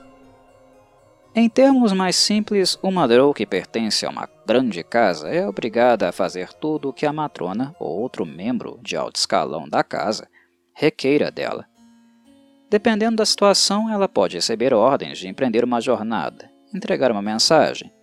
Em 1.35 1.49
termos 1.49 1.91
mais 1.91 2.15
simples, 2.15 2.77
uma 2.83 3.07
Drow 3.07 3.33
que 3.33 3.45
pertence 3.45 4.05
a 4.05 4.09
uma 4.09 4.29
grande 4.45 4.83
casa 4.83 5.29
é 5.29 5.47
obrigada 5.47 6.09
a 6.09 6.11
fazer 6.11 6.53
tudo 6.53 6.89
o 6.89 6.93
que 6.93 7.05
a 7.05 7.13
matrona 7.13 7.75
ou 7.79 7.99
outro 7.99 8.25
membro 8.25 8.79
de 8.81 8.95
alto 8.95 9.15
escalão 9.15 9.67
da 9.67 9.83
casa 9.83 10.27
requeira 10.75 11.31
dela 11.31 11.65
Dependendo 12.73 13.17
da 13.17 13.25
situação, 13.25 13.87
ela 13.87 14.09
pode 14.09 14.35
receber 14.35 14.73
ordens 14.73 15.19
de 15.19 15.27
empreender 15.27 15.63
uma 15.63 15.79
jornada, 15.79 16.49
entregar 16.73 17.11
uma 17.11 17.21
mensagem, 17.21 17.93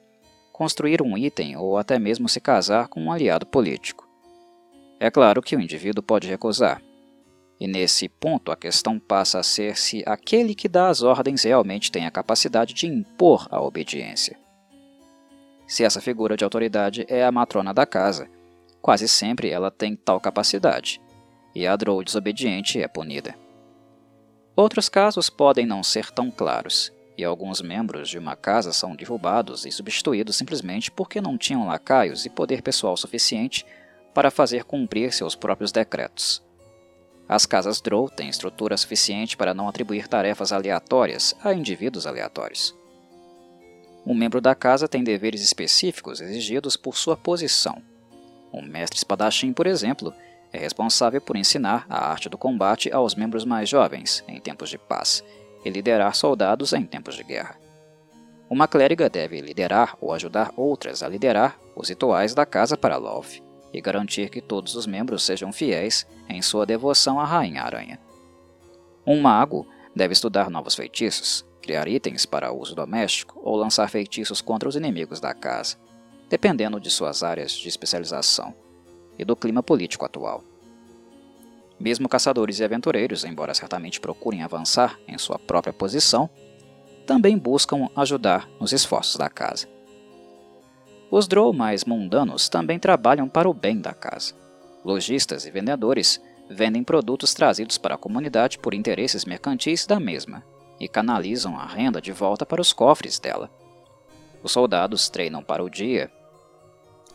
construir 0.60 1.00
um 1.00 1.16
item 1.16 1.56
ou 1.56 1.78
até 1.78 1.98
mesmo 1.98 2.28
se 2.28 2.38
casar 2.38 2.86
com 2.86 3.02
um 3.02 3.10
aliado 3.10 3.46
político. 3.46 4.06
É 5.00 5.10
claro 5.10 5.40
que 5.40 5.56
o 5.56 5.60
indivíduo 5.60 6.02
pode 6.02 6.28
recusar. 6.28 6.82
E 7.58 7.66
nesse 7.66 8.10
ponto 8.10 8.52
a 8.52 8.56
questão 8.56 8.98
passa 8.98 9.38
a 9.38 9.42
ser 9.42 9.78
se 9.78 10.02
aquele 10.04 10.54
que 10.54 10.68
dá 10.68 10.90
as 10.90 11.02
ordens 11.02 11.44
realmente 11.44 11.90
tem 11.90 12.04
a 12.04 12.10
capacidade 12.10 12.74
de 12.74 12.86
impor 12.86 13.48
a 13.50 13.58
obediência. 13.58 14.38
Se 15.66 15.82
essa 15.82 15.98
figura 15.98 16.36
de 16.36 16.44
autoridade 16.44 17.06
é 17.08 17.24
a 17.24 17.32
matrona 17.32 17.72
da 17.72 17.86
casa, 17.86 18.28
quase 18.82 19.08
sempre 19.08 19.48
ela 19.48 19.70
tem 19.70 19.96
tal 19.96 20.20
capacidade, 20.20 21.00
e 21.54 21.66
a 21.66 21.74
drow 21.74 22.04
desobediente 22.04 22.82
é 22.82 22.86
punida. 22.86 23.34
Outros 24.54 24.90
casos 24.90 25.30
podem 25.30 25.64
não 25.64 25.82
ser 25.82 26.10
tão 26.10 26.30
claros, 26.30 26.92
e 27.20 27.24
alguns 27.24 27.60
membros 27.60 28.08
de 28.08 28.18
uma 28.18 28.34
casa 28.34 28.72
são 28.72 28.96
derrubados 28.96 29.66
e 29.66 29.70
substituídos 29.70 30.36
simplesmente 30.36 30.90
porque 30.90 31.20
não 31.20 31.36
tinham 31.36 31.66
lacaios 31.66 32.24
e 32.24 32.30
poder 32.30 32.62
pessoal 32.62 32.96
suficiente 32.96 33.64
para 34.14 34.30
fazer 34.30 34.64
cumprir 34.64 35.12
seus 35.12 35.34
próprios 35.34 35.70
decretos. 35.70 36.42
As 37.28 37.46
casas 37.46 37.80
Drow 37.80 38.08
têm 38.08 38.28
estrutura 38.28 38.76
suficiente 38.76 39.36
para 39.36 39.54
não 39.54 39.68
atribuir 39.68 40.08
tarefas 40.08 40.50
aleatórias 40.50 41.36
a 41.44 41.52
indivíduos 41.52 42.06
aleatórios. 42.06 42.74
Um 44.04 44.14
membro 44.14 44.40
da 44.40 44.54
casa 44.54 44.88
tem 44.88 45.04
deveres 45.04 45.42
específicos 45.42 46.20
exigidos 46.20 46.76
por 46.76 46.96
sua 46.96 47.16
posição. 47.16 47.82
Um 48.52 48.62
mestre 48.62 48.96
espadachim, 48.96 49.52
por 49.52 49.66
exemplo, 49.66 50.12
é 50.52 50.58
responsável 50.58 51.20
por 51.20 51.36
ensinar 51.36 51.86
a 51.88 52.10
arte 52.10 52.28
do 52.28 52.38
combate 52.38 52.90
aos 52.90 53.14
membros 53.14 53.44
mais 53.44 53.68
jovens 53.68 54.24
em 54.26 54.40
tempos 54.40 54.70
de 54.70 54.78
paz 54.78 55.22
e 55.64 55.70
liderar 55.70 56.14
soldados 56.14 56.72
em 56.72 56.84
tempos 56.84 57.14
de 57.14 57.24
guerra. 57.24 57.58
Uma 58.48 58.66
clériga 58.66 59.08
deve 59.08 59.40
liderar 59.40 59.96
ou 60.00 60.12
ajudar 60.12 60.52
outras 60.56 61.02
a 61.02 61.08
liderar 61.08 61.58
os 61.76 61.88
rituais 61.88 62.34
da 62.34 62.44
casa 62.44 62.76
para 62.76 62.96
Love 62.96 63.42
e 63.72 63.80
garantir 63.80 64.28
que 64.28 64.40
todos 64.40 64.74
os 64.74 64.86
membros 64.86 65.22
sejam 65.22 65.52
fiéis 65.52 66.06
em 66.28 66.42
sua 66.42 66.66
devoção 66.66 67.20
à 67.20 67.24
Rainha 67.24 67.62
Aranha. 67.62 68.00
Um 69.06 69.20
mago 69.20 69.66
deve 69.94 70.12
estudar 70.12 70.50
novos 70.50 70.74
feitiços, 70.74 71.44
criar 71.62 71.86
itens 71.86 72.26
para 72.26 72.52
uso 72.52 72.74
doméstico 72.74 73.40
ou 73.42 73.56
lançar 73.56 73.88
feitiços 73.88 74.40
contra 74.40 74.68
os 74.68 74.74
inimigos 74.74 75.20
da 75.20 75.32
casa, 75.32 75.76
dependendo 76.28 76.80
de 76.80 76.90
suas 76.90 77.22
áreas 77.22 77.52
de 77.52 77.68
especialização 77.68 78.54
e 79.18 79.24
do 79.24 79.36
clima 79.36 79.62
político 79.62 80.04
atual. 80.04 80.42
Mesmo 81.80 82.10
caçadores 82.10 82.58
e 82.58 82.64
aventureiros, 82.64 83.24
embora 83.24 83.54
certamente 83.54 84.00
procurem 84.00 84.42
avançar 84.42 85.00
em 85.08 85.16
sua 85.16 85.38
própria 85.38 85.72
posição, 85.72 86.28
também 87.06 87.38
buscam 87.38 87.88
ajudar 87.96 88.46
nos 88.60 88.72
esforços 88.72 89.16
da 89.16 89.30
casa. 89.30 89.66
Os 91.10 91.26
Drow 91.26 91.52
mais 91.54 91.84
mundanos 91.84 92.50
também 92.50 92.78
trabalham 92.78 93.28
para 93.28 93.48
o 93.48 93.54
bem 93.54 93.80
da 93.80 93.94
casa. 93.94 94.34
Lojistas 94.84 95.46
e 95.46 95.50
vendedores 95.50 96.20
vendem 96.48 96.84
produtos 96.84 97.32
trazidos 97.32 97.78
para 97.78 97.94
a 97.94 97.98
comunidade 97.98 98.58
por 98.58 98.74
interesses 98.74 99.24
mercantis 99.24 99.86
da 99.86 99.98
mesma 99.98 100.44
e 100.78 100.86
canalizam 100.86 101.58
a 101.58 101.66
renda 101.66 102.00
de 102.00 102.12
volta 102.12 102.44
para 102.44 102.60
os 102.60 102.72
cofres 102.72 103.18
dela. 103.18 103.50
Os 104.42 104.52
soldados 104.52 105.08
treinam 105.08 105.42
para 105.42 105.64
o 105.64 105.70
dia 105.70 106.10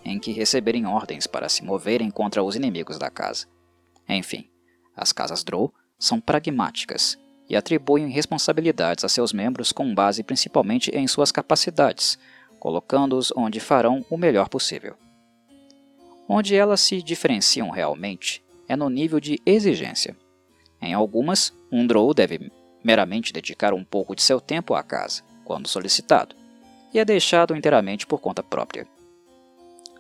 em 0.04 0.20
que 0.20 0.32
receberem 0.32 0.86
ordens 0.86 1.26
para 1.26 1.50
se 1.50 1.64
moverem 1.64 2.12
contra 2.12 2.44
os 2.44 2.56
inimigos 2.56 3.00
da 3.00 3.10
casa. 3.10 3.48
Enfim, 4.08 4.48
as 4.96 5.12
casas 5.12 5.44
Drow 5.44 5.74
são 5.98 6.20
pragmáticas 6.20 7.18
e 7.50 7.56
atribuem 7.56 8.10
responsabilidades 8.10 9.04
a 9.04 9.10
seus 9.10 9.32
membros 9.32 9.72
com 9.72 9.94
base 9.94 10.24
principalmente 10.24 10.90
em 10.92 11.08
suas 11.08 11.32
capacidades, 11.32 12.18
colocando-os 12.60 13.32
onde 13.36 13.60
farão 13.60 14.06
o 14.10 14.18
melhor 14.18 14.50
possível. 14.50 14.96
Onde 16.28 16.56
elas 16.56 16.82
se 16.82 17.02
diferenciam 17.02 17.70
realmente 17.70 18.44
é 18.68 18.76
no 18.76 18.90
nível 18.90 19.20
de 19.20 19.40
exigência. 19.46 20.18
Em 20.82 20.94
algumas, 20.94 21.54
um 21.72 21.86
Drow 21.86 22.14
deve 22.14 22.52
meramente 22.84 23.32
dedicar 23.32 23.74
um 23.74 23.84
pouco 23.84 24.16
de 24.16 24.24
seu 24.24 24.42
tempo 24.42 24.74
à 24.74 24.82
casa, 24.82 25.22
quando 25.44 25.68
solicitado, 25.68 26.36
e 26.94 27.00
é 27.00 27.06
deixado 27.06 27.56
inteiramente 27.56 28.08
por 28.08 28.20
conta 28.20 28.42
própria. 28.42 28.88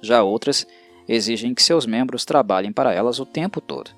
Já 0.02 0.24
outras 0.24 0.66
exigem 1.08 1.54
que 1.54 1.62
seus 1.62 1.86
membros 1.86 2.26
trabalhem 2.26 2.72
para 2.72 2.94
elas 2.94 3.20
o 3.20 3.26
tempo 3.26 3.62
todo, 3.62 3.92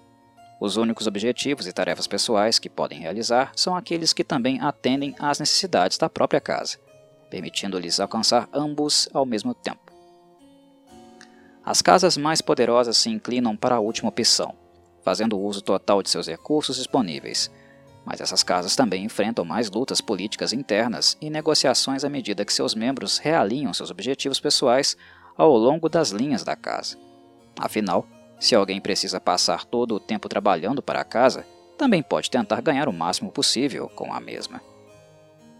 os 0.59 0.75
únicos 0.75 1.05
objetivos 1.05 1.67
e 1.67 1.73
tarefas 1.73 2.07
pessoais 2.07 2.57
que 2.57 2.69
podem 2.69 2.99
realizar 2.99 3.51
são 3.55 3.75
aqueles 3.75 4.13
que 4.13 4.23
também 4.23 4.59
atendem 4.59 5.15
às 5.19 5.39
necessidades 5.39 5.97
da 5.97 6.09
própria 6.09 6.41
casa, 6.41 6.77
permitindo-lhes 7.29 7.99
alcançar 7.99 8.49
ambos 8.51 9.07
ao 9.13 9.25
mesmo 9.25 9.53
tempo. 9.53 9.91
As 11.63 11.81
casas 11.81 12.17
mais 12.17 12.41
poderosas 12.41 12.97
se 12.97 13.09
inclinam 13.09 13.55
para 13.55 13.75
a 13.75 13.79
última 13.79 14.09
opção, 14.09 14.55
fazendo 15.03 15.39
uso 15.39 15.61
total 15.61 16.01
de 16.01 16.09
seus 16.09 16.27
recursos 16.27 16.77
disponíveis, 16.77 17.51
mas 18.05 18.21
essas 18.21 18.41
casas 18.41 18.75
também 18.75 19.03
enfrentam 19.03 19.43
mais 19.43 19.69
lutas 19.69 19.99
políticas 19.99 20.53
internas 20.53 21.17
e 21.19 21.29
negociações 21.29 22.05
à 22.05 22.09
medida 22.09 22.45
que 22.45 22.53
seus 22.53 22.73
membros 22.73 23.17
realinham 23.17 23.73
seus 23.73 23.91
objetivos 23.91 24.39
pessoais 24.39 24.95
ao 25.37 25.55
longo 25.55 25.89
das 25.89 26.11
linhas 26.11 26.41
da 26.41 26.55
casa. 26.55 26.97
Afinal, 27.59 28.07
se 28.39 28.55
alguém 28.55 28.79
precisa 28.79 29.19
passar 29.19 29.65
todo 29.65 29.95
o 29.95 29.99
tempo 29.99 30.29
trabalhando 30.29 30.81
para 30.81 31.01
a 31.01 31.05
casa, 31.05 31.45
também 31.77 32.01
pode 32.01 32.29
tentar 32.29 32.61
ganhar 32.61 32.87
o 32.87 32.93
máximo 32.93 33.31
possível 33.31 33.89
com 33.89 34.13
a 34.13 34.19
mesma. 34.19 34.61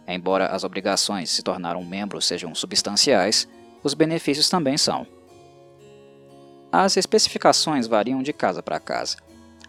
Embora 0.07 0.47
as 0.47 0.63
obrigações 0.63 1.29
se 1.29 1.43
tornar 1.43 1.75
um 1.75 1.85
membro 1.85 2.21
sejam 2.21 2.53
substanciais, 2.55 3.47
os 3.83 3.93
benefícios 3.93 4.49
também 4.49 4.77
são. 4.77 5.05
As 6.71 6.97
especificações 6.97 7.87
variam 7.87 8.21
de 8.21 8.33
casa 8.33 8.63
para 8.63 8.79
casa, 8.79 9.17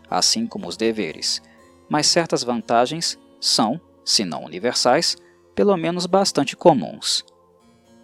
assim 0.09 0.47
como 0.47 0.69
os 0.69 0.77
deveres, 0.77 1.43
mas 1.89 2.07
certas 2.07 2.43
vantagens 2.43 3.19
são, 3.41 3.81
se 4.05 4.25
não 4.25 4.45
universais, 4.45 5.17
pelo 5.55 5.77
menos 5.77 6.07
bastante 6.07 6.57
comuns. 6.57 7.25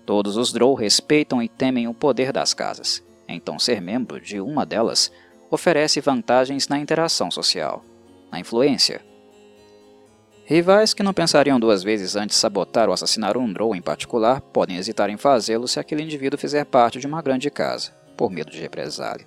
Todos 0.04 0.36
os 0.36 0.52
Drow 0.52 0.74
respeitam 0.74 1.42
e 1.42 1.48
temem 1.48 1.88
o 1.88 1.94
poder 1.94 2.32
das 2.32 2.52
casas, 2.52 3.02
então, 3.28 3.58
ser 3.58 3.80
membro 3.80 4.20
de 4.20 4.40
uma 4.40 4.66
delas 4.66 5.10
oferece 5.50 6.00
vantagens 6.00 6.68
na 6.68 6.78
interação 6.78 7.30
social, 7.30 7.84
na 8.30 8.40
influência. 8.40 9.00
Rivais 10.46 10.92
que 10.92 11.02
não 11.02 11.14
pensariam 11.14 11.58
duas 11.58 11.82
vezes 11.82 12.16
antes 12.16 12.36
de 12.36 12.40
sabotar 12.40 12.88
ou 12.88 12.94
assassinar 12.94 13.36
um 13.36 13.50
Drow 13.50 13.74
em 13.74 13.80
particular 13.80 14.40
podem 14.40 14.76
hesitar 14.76 15.08
em 15.08 15.16
fazê-lo 15.16 15.66
se 15.66 15.80
aquele 15.80 16.02
indivíduo 16.02 16.38
fizer 16.38 16.66
parte 16.66 16.98
de 16.98 17.06
uma 17.06 17.22
grande 17.22 17.50
casa, 17.50 17.92
por 18.14 18.30
medo 18.30 18.50
de 18.50 18.60
represália. 18.60 19.26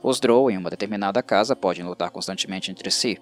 Os 0.00 0.20
Drow 0.20 0.50
em 0.50 0.56
uma 0.56 0.70
determinada 0.70 1.22
casa 1.22 1.56
podem 1.56 1.84
lutar 1.84 2.10
constantemente 2.10 2.70
entre 2.70 2.90
si, 2.92 3.18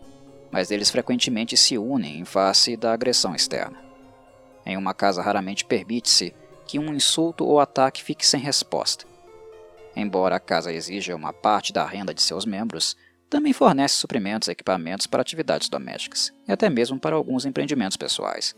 mas 0.51 0.71
eles 0.71 0.91
frequentemente 0.91 1.57
se 1.57 1.79
unem 1.79 2.19
em 2.19 2.25
face 2.27 2.77
da 2.77 2.93
agressão 2.93 3.35
externa. 3.35 3.79
Em 4.67 4.77
uma 4.77 4.93
casa 4.93 5.23
raramente 5.23 5.65
permite-se 5.65 6.35
que 6.67 6.79
um 6.79 6.93
insulto 6.93 7.47
ou 7.47 7.59
ataque 7.59 8.03
fique 8.03 8.27
sem 8.27 8.41
resposta, 8.41 9.07
Embora 9.95 10.37
a 10.37 10.41
casa 10.41 10.73
exija 10.73 11.15
uma 11.15 11.33
parte 11.33 11.73
da 11.73 11.85
renda 11.85 12.15
de 12.15 12.23
seus 12.23 12.47
membros, 12.47 12.97
também 13.29 13.53
fornece 13.53 13.95
suprimentos 13.95 14.49
e 14.49 14.53
equipamentos 14.53 15.07
para 15.07 15.23
atividades 15.23 15.69
domésticas, 15.69 16.33
e 16.47 16.53
até 16.53 16.69
mesmo 16.69 16.99
para 16.99 17.17
alguns 17.17 17.45
empreendimentos 17.45 17.97
pessoais. 17.97 18.55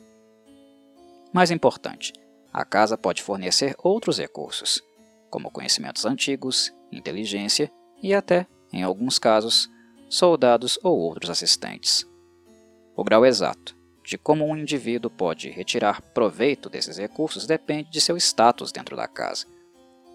Mais 1.32 1.50
importante, 1.50 2.12
a 2.52 2.64
casa 2.64 2.96
pode 2.96 3.22
fornecer 3.22 3.74
outros 3.82 4.18
recursos, 4.18 4.80
como 5.30 5.50
conhecimentos 5.50 6.04
antigos, 6.04 6.72
inteligência 6.92 7.70
e 8.02 8.14
até, 8.14 8.46
em 8.72 8.82
alguns 8.82 9.18
casos, 9.18 9.68
soldados 10.08 10.78
ou 10.82 10.96
outros 10.98 11.30
assistentes. 11.30 12.06
O 12.96 13.02
grau 13.02 13.26
exato 13.26 13.76
de 14.04 14.18
como 14.18 14.44
um 14.44 14.56
indivíduo 14.56 15.10
pode 15.10 15.48
retirar 15.48 16.02
proveito 16.12 16.68
desses 16.68 16.98
recursos 16.98 17.46
depende 17.46 17.90
de 17.90 18.00
seu 18.00 18.16
status 18.16 18.70
dentro 18.70 18.94
da 18.94 19.08
casa 19.08 19.46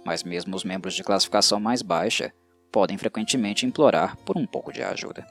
mas 0.09 0.23
mesmo 0.23 0.55
os 0.55 0.63
membros 0.63 0.95
de 0.95 1.03
classificação 1.03 1.59
mais 1.59 1.83
baixa 1.83 2.33
podem 2.71 2.97
frequentemente 2.97 3.67
implorar 3.67 4.17
por 4.25 4.35
um 4.39 4.47
pouco 4.47 4.73
de 4.73 4.81
ajuda. 4.81 5.23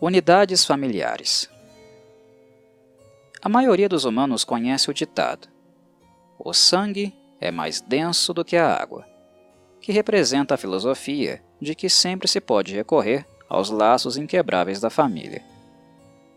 Unidades 0.00 0.64
familiares 0.64 1.50
A 3.42 3.48
maioria 3.50 3.90
dos 3.90 4.06
humanos 4.06 4.42
conhece 4.42 4.90
o 4.90 4.94
ditado: 4.94 5.48
o 6.38 6.54
sangue 6.54 7.14
é 7.38 7.50
mais 7.50 7.82
denso 7.82 8.32
do 8.32 8.42
que 8.42 8.56
a 8.56 8.74
água, 8.74 9.06
que 9.78 9.92
representa 9.92 10.54
a 10.54 10.58
filosofia 10.58 11.44
de 11.60 11.74
que 11.74 11.90
sempre 11.90 12.26
se 12.26 12.40
pode 12.40 12.74
recorrer 12.74 13.26
aos 13.50 13.68
laços 13.68 14.16
inquebráveis 14.16 14.80
da 14.80 14.88
família. 14.88 15.42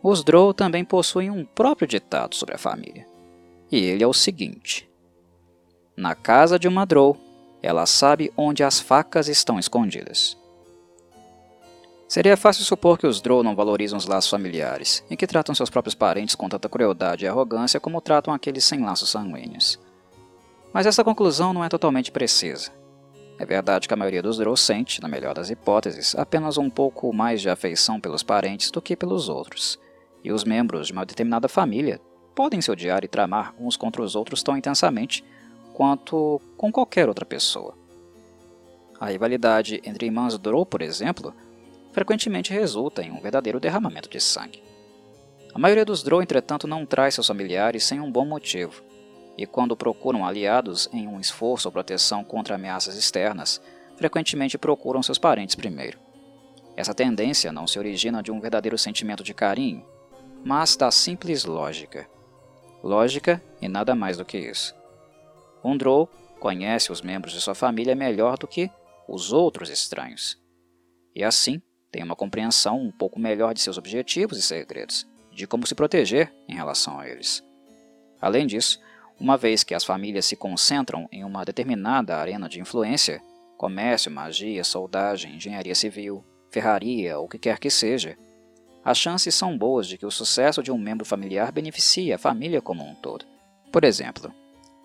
Os 0.04 0.22
Drow 0.22 0.54
também 0.54 0.84
possuem 0.84 1.30
um 1.30 1.46
próprio 1.46 1.88
ditado 1.88 2.36
sobre 2.36 2.56
a 2.56 2.60
família, 2.60 3.08
e 3.72 3.78
ele 3.78 4.04
é 4.04 4.08
o 4.08 4.12
seguinte: 4.12 4.92
na 5.96 6.16
casa 6.16 6.58
de 6.58 6.68
uma 6.68 6.86
Drow, 6.86 7.18
ela 7.62 7.86
sabe 7.86 8.32
onde 8.36 8.64
as 8.64 8.80
facas 8.80 9.28
estão 9.28 9.60
escondidas. 9.60 10.38
Seria 12.08 12.38
fácil 12.38 12.64
supor 12.64 12.98
que 12.98 13.08
os 13.08 13.22
Drow 13.22 13.42
não 13.42 13.56
valorizam 13.56 13.98
os 13.98 14.06
laços 14.06 14.30
familiares 14.30 15.04
e 15.10 15.18
que 15.18 15.26
tratam 15.26 15.56
seus 15.56 15.70
próprios 15.70 15.96
parentes 15.96 16.36
com 16.36 16.50
tanta 16.50 16.70
crueldade 16.70 17.26
e 17.26 17.28
arrogância 17.28 17.80
como 17.80 18.02
tratam 18.02 18.34
aqueles 18.34 18.64
sem 18.64 18.82
laços 18.82 19.10
sanguíneos. 19.10 19.80
Mas 20.72 20.86
essa 20.86 21.04
conclusão 21.04 21.54
não 21.54 21.64
é 21.64 21.70
totalmente 21.70 22.12
precisa. 22.12 22.72
É 23.40 23.46
verdade 23.46 23.88
que 23.88 23.94
a 23.94 23.98
maioria 23.98 24.22
dos 24.22 24.38
Drow 24.38 24.56
sente, 24.56 25.02
na 25.02 25.08
melhor 25.08 25.34
das 25.34 25.50
hipóteses, 25.50 26.16
apenas 26.16 26.58
um 26.58 26.70
pouco 26.70 27.12
mais 27.12 27.42
de 27.42 27.50
afeição 27.50 28.00
pelos 28.00 28.22
parentes 28.22 28.70
do 28.70 28.82
que 28.82 28.96
pelos 28.96 29.28
outros, 29.28 29.80
e 30.24 30.32
os 30.32 30.44
membros 30.44 30.88
de 30.88 30.94
uma 30.94 31.06
determinada 31.06 31.48
família 31.48 32.00
podem 32.36 32.62
se 32.62 32.70
odiar 32.70 33.04
e 33.04 33.08
tramar 33.08 33.54
uns 33.60 33.76
contra 33.76 34.02
os 34.02 34.16
outros 34.16 34.44
tão 34.44 34.56
intensamente 34.56 35.24
quanto 35.74 36.40
com 36.56 36.72
qualquer 36.72 37.08
outra 37.08 37.26
pessoa. 37.26 37.76
A 39.00 39.08
rivalidade 39.08 39.82
entre 39.84 40.06
irmãs 40.06 40.38
Drow, 40.38 40.66
por 40.66 40.82
exemplo, 40.82 41.34
frequentemente 41.92 42.54
resulta 42.54 43.02
em 43.02 43.12
um 43.12 43.20
verdadeiro 43.20 43.60
derramamento 43.60 44.10
de 44.10 44.20
sangue. 44.20 44.64
A 45.54 45.60
maioria 45.60 45.84
dos 45.86 46.02
Drow, 46.02 46.22
entretanto, 46.22 46.68
não 46.68 46.86
traz 46.86 47.16
seus 47.16 47.28
familiares 47.28 47.84
sem 47.84 48.00
um 48.00 48.12
bom 48.12 48.26
motivo, 48.26 48.82
e 49.38 49.46
quando 49.46 49.76
procuram 49.76 50.26
aliados 50.26 50.90
em 50.94 51.08
um 51.08 51.20
esforço 51.20 51.68
ou 51.68 51.72
proteção 51.72 52.24
contra 52.24 52.56
ameaças 52.56 52.96
externas, 52.96 53.62
frequentemente 53.98 54.58
procuram 54.58 55.04
seus 55.04 55.18
parentes 55.18 55.56
primeiro. 55.56 56.00
Essa 56.76 56.94
tendência 56.94 57.52
não 57.52 57.68
se 57.68 57.78
origina 57.78 58.24
de 58.24 58.32
um 58.32 58.40
verdadeiro 58.40 58.78
sentimento 58.78 59.24
de 59.24 59.34
carinho, 59.34 59.86
mas 60.44 60.76
da 60.76 60.90
simples 60.90 61.46
lógica. 61.46 62.08
Lógica 62.84 63.42
e 63.62 63.68
nada 63.68 63.96
mais 63.96 64.18
do 64.18 64.26
que 64.26 64.38
isso. 64.38 64.76
Drow 65.78 66.10
conhece 66.40 66.92
os 66.92 67.02
membros 67.02 67.34
de 67.34 67.40
sua 67.40 67.56
família 67.56 67.96
melhor 67.96 68.38
do 68.38 68.48
que 68.48 68.70
os 69.08 69.32
outros 69.32 69.70
estranhos. 69.70 70.38
E 71.16 71.24
assim, 71.24 71.62
tem 71.92 72.04
uma 72.04 72.16
compreensão 72.16 72.82
um 72.82 72.92
pouco 72.92 73.20
melhor 73.20 73.54
de 73.54 73.62
seus 73.62 73.78
objetivos 73.78 74.38
e 74.38 74.42
segredos, 74.42 75.08
de 75.32 75.48
como 75.48 75.66
se 75.66 75.76
proteger 75.76 76.34
em 76.48 76.56
relação 76.56 77.00
a 77.00 77.08
eles. 77.08 77.44
Além 78.20 78.46
disso, 78.46 78.82
uma 79.20 79.38
vez 79.38 79.64
que 79.64 79.76
as 79.76 79.84
famílias 79.84 80.26
se 80.26 80.36
concentram 80.36 81.08
em 81.12 81.24
uma 81.24 81.46
determinada 81.46 82.18
arena 82.18 82.50
de 82.50 82.60
influência, 82.60 83.22
comércio, 83.58 84.12
magia, 84.12 84.64
soldagem, 84.64 85.36
engenharia 85.36 85.76
civil, 85.76 86.26
ferraria 86.52 87.18
ou 87.18 87.26
o 87.26 87.30
que 87.30 87.38
quer 87.38 87.60
que 87.60 87.70
seja, 87.70 88.18
as 88.84 88.98
chances 88.98 89.34
são 89.34 89.58
boas 89.58 89.88
de 89.88 89.98
que 89.98 90.06
o 90.06 90.12
sucesso 90.12 90.62
de 90.62 90.72
um 90.72 90.78
membro 90.78 91.06
familiar 91.06 91.52
beneficie 91.52 92.12
a 92.12 92.18
família 92.18 92.62
como 92.62 92.84
um 92.84 92.96
todo. 92.96 93.26
Por 93.72 93.84
exemplo, 93.84 94.34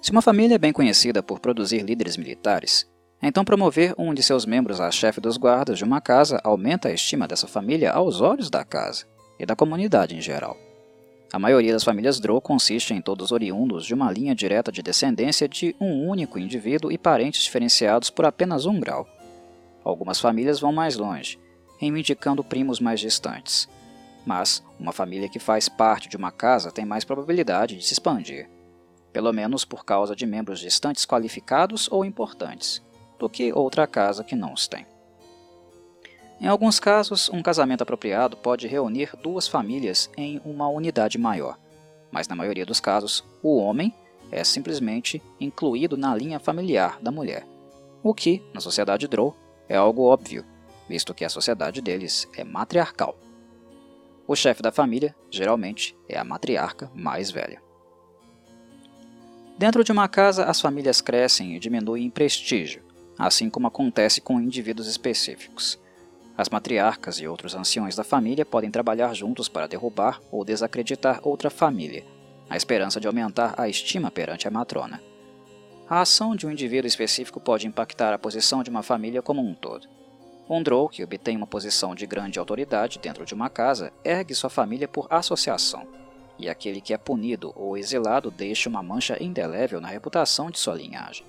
se 0.00 0.12
uma 0.12 0.22
família 0.22 0.54
é 0.54 0.58
bem 0.58 0.72
conhecida 0.72 1.22
por 1.22 1.40
produzir 1.40 1.82
líderes 1.82 2.16
militares, 2.16 2.88
então 3.20 3.44
promover 3.44 3.94
um 3.98 4.14
de 4.14 4.22
seus 4.22 4.46
membros 4.46 4.80
a 4.80 4.90
chefe 4.90 5.20
dos 5.20 5.36
guardas 5.36 5.78
de 5.78 5.84
uma 5.84 6.00
casa 6.00 6.40
aumenta 6.44 6.88
a 6.88 6.92
estima 6.92 7.26
dessa 7.26 7.48
família 7.48 7.90
aos 7.90 8.20
olhos 8.20 8.48
da 8.48 8.64
casa 8.64 9.06
e 9.38 9.44
da 9.44 9.56
comunidade 9.56 10.16
em 10.16 10.20
geral. 10.20 10.56
A 11.32 11.38
maioria 11.38 11.72
das 11.72 11.84
famílias 11.84 12.20
Drow 12.20 12.40
consiste 12.40 12.94
em 12.94 13.02
todos 13.02 13.32
oriundos 13.32 13.84
de 13.84 13.92
uma 13.92 14.10
linha 14.10 14.34
direta 14.34 14.72
de 14.72 14.82
descendência 14.82 15.48
de 15.48 15.74
um 15.80 16.08
único 16.08 16.38
indivíduo 16.38 16.90
e 16.90 16.96
parentes 16.96 17.42
diferenciados 17.42 18.08
por 18.08 18.24
apenas 18.24 18.64
um 18.66 18.80
grau. 18.80 19.06
Algumas 19.84 20.20
famílias 20.20 20.60
vão 20.60 20.72
mais 20.72 20.96
longe, 20.96 21.38
reivindicando 21.78 22.42
primos 22.42 22.80
mais 22.80 23.00
distantes, 23.00 23.68
mas 24.24 24.64
uma 24.78 24.92
família 24.92 25.28
que 25.28 25.38
faz 25.38 25.68
parte 25.68 26.08
de 26.08 26.16
uma 26.16 26.30
casa 26.30 26.70
tem 26.70 26.84
mais 26.84 27.04
probabilidade 27.04 27.76
de 27.76 27.84
se 27.84 27.92
expandir, 27.92 28.48
pelo 29.18 29.32
menos 29.32 29.64
por 29.64 29.84
causa 29.84 30.14
de 30.14 30.24
membros 30.24 30.60
distantes 30.60 31.04
qualificados 31.04 31.90
ou 31.90 32.04
importantes, 32.04 32.80
do 33.18 33.28
que 33.28 33.52
outra 33.52 33.84
casa 33.84 34.22
que 34.22 34.36
não 34.36 34.52
os 34.52 34.68
tem. 34.68 34.86
Em 36.40 36.46
alguns 36.46 36.78
casos, 36.78 37.28
um 37.28 37.42
casamento 37.42 37.82
apropriado 37.82 38.36
pode 38.36 38.68
reunir 38.68 39.10
duas 39.20 39.48
famílias 39.48 40.08
em 40.16 40.40
uma 40.44 40.68
unidade 40.68 41.18
maior, 41.18 41.58
mas 42.12 42.28
na 42.28 42.36
maioria 42.36 42.64
dos 42.64 42.78
casos, 42.78 43.24
o 43.42 43.56
homem 43.56 43.92
é 44.30 44.44
simplesmente 44.44 45.20
incluído 45.40 45.96
na 45.96 46.14
linha 46.14 46.38
familiar 46.38 47.00
da 47.02 47.10
mulher, 47.10 47.44
o 48.04 48.14
que, 48.14 48.40
na 48.54 48.60
sociedade 48.60 49.08
Drow, 49.08 49.34
é 49.68 49.76
algo 49.76 50.04
óbvio, 50.04 50.44
visto 50.88 51.12
que 51.12 51.24
a 51.24 51.28
sociedade 51.28 51.82
deles 51.82 52.28
é 52.36 52.44
matriarcal. 52.44 53.18
O 54.28 54.36
chefe 54.36 54.62
da 54.62 54.70
família, 54.70 55.12
geralmente, 55.28 55.98
é 56.08 56.16
a 56.16 56.22
matriarca 56.22 56.88
mais 56.94 57.32
velha. 57.32 57.66
Dentro 59.58 59.82
de 59.82 59.90
uma 59.90 60.06
casa, 60.06 60.44
as 60.44 60.60
famílias 60.60 61.00
crescem 61.00 61.56
e 61.56 61.58
diminuem 61.58 62.04
em 62.04 62.10
prestígio, 62.10 62.80
assim 63.18 63.50
como 63.50 63.66
acontece 63.66 64.20
com 64.20 64.40
indivíduos 64.40 64.86
específicos. 64.86 65.76
As 66.36 66.48
matriarcas 66.48 67.16
e 67.16 67.26
outros 67.26 67.56
anciões 67.56 67.96
da 67.96 68.04
família 68.04 68.46
podem 68.46 68.70
trabalhar 68.70 69.12
juntos 69.14 69.48
para 69.48 69.66
derrubar 69.66 70.20
ou 70.30 70.44
desacreditar 70.44 71.18
outra 71.24 71.50
família, 71.50 72.06
na 72.48 72.56
esperança 72.56 73.00
de 73.00 73.08
aumentar 73.08 73.56
a 73.58 73.68
estima 73.68 74.12
perante 74.12 74.46
a 74.46 74.50
matrona. 74.50 75.02
A 75.90 76.02
ação 76.02 76.36
de 76.36 76.46
um 76.46 76.52
indivíduo 76.52 76.86
específico 76.86 77.40
pode 77.40 77.66
impactar 77.66 78.14
a 78.14 78.18
posição 78.18 78.62
de 78.62 78.70
uma 78.70 78.84
família 78.84 79.22
como 79.22 79.42
um 79.42 79.54
todo. 79.54 79.88
Um 80.48 80.62
Drow 80.62 80.88
que 80.88 81.02
obtém 81.02 81.36
uma 81.36 81.48
posição 81.48 81.96
de 81.96 82.06
grande 82.06 82.38
autoridade 82.38 83.00
dentro 83.00 83.24
de 83.24 83.34
uma 83.34 83.50
casa 83.50 83.92
ergue 84.04 84.36
sua 84.36 84.48
família 84.48 84.86
por 84.86 85.08
associação, 85.10 85.84
e 86.38 86.48
aquele 86.48 86.80
que 86.80 86.94
é 86.94 86.98
punido 86.98 87.52
ou 87.56 87.76
exilado 87.76 88.30
deixa 88.30 88.68
uma 88.68 88.82
mancha 88.82 89.22
indelével 89.22 89.80
na 89.80 89.88
reputação 89.88 90.50
de 90.50 90.58
sua 90.58 90.74
linhagem. 90.74 91.26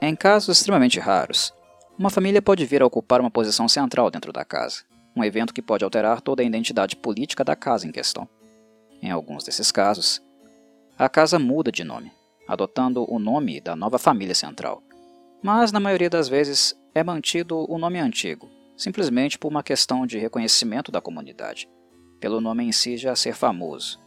Em 0.00 0.14
casos 0.14 0.58
extremamente 0.58 0.98
raros, 0.98 1.52
uma 1.98 2.10
família 2.10 2.40
pode 2.40 2.64
vir 2.64 2.82
a 2.82 2.86
ocupar 2.86 3.20
uma 3.20 3.30
posição 3.30 3.68
central 3.68 4.10
dentro 4.10 4.32
da 4.32 4.44
casa, 4.44 4.84
um 5.14 5.24
evento 5.24 5.52
que 5.52 5.60
pode 5.60 5.84
alterar 5.84 6.20
toda 6.20 6.42
a 6.42 6.46
identidade 6.46 6.94
política 6.94 7.44
da 7.44 7.56
casa 7.56 7.86
em 7.86 7.92
questão. 7.92 8.28
Em 9.02 9.10
alguns 9.10 9.44
desses 9.44 9.72
casos, 9.72 10.22
a 10.96 11.08
casa 11.08 11.38
muda 11.38 11.72
de 11.72 11.84
nome, 11.84 12.12
adotando 12.46 13.04
o 13.12 13.18
nome 13.18 13.60
da 13.60 13.74
nova 13.74 13.98
família 13.98 14.34
central, 14.34 14.82
mas 15.42 15.70
na 15.72 15.80
maioria 15.80 16.08
das 16.08 16.28
vezes 16.28 16.74
é 16.94 17.02
mantido 17.02 17.70
o 17.70 17.78
nome 17.78 17.98
antigo, 17.98 18.48
simplesmente 18.76 19.38
por 19.38 19.48
uma 19.48 19.62
questão 19.62 20.06
de 20.06 20.18
reconhecimento 20.18 20.90
da 20.90 21.00
comunidade, 21.00 21.68
pelo 22.20 22.40
nome 22.40 22.64
em 22.64 22.72
si 22.72 22.96
já 22.96 23.14
ser 23.14 23.34
famoso. 23.34 24.00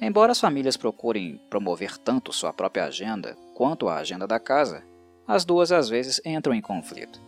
Embora 0.00 0.32
as 0.32 0.40
famílias 0.40 0.76
procurem 0.76 1.40
promover 1.48 1.96
tanto 1.98 2.32
sua 2.32 2.52
própria 2.52 2.84
agenda 2.84 3.36
quanto 3.54 3.88
a 3.88 3.96
agenda 3.96 4.26
da 4.26 4.38
casa, 4.38 4.82
as 5.26 5.44
duas 5.44 5.72
às 5.72 5.88
vezes 5.88 6.20
entram 6.24 6.54
em 6.54 6.60
conflito. 6.60 7.20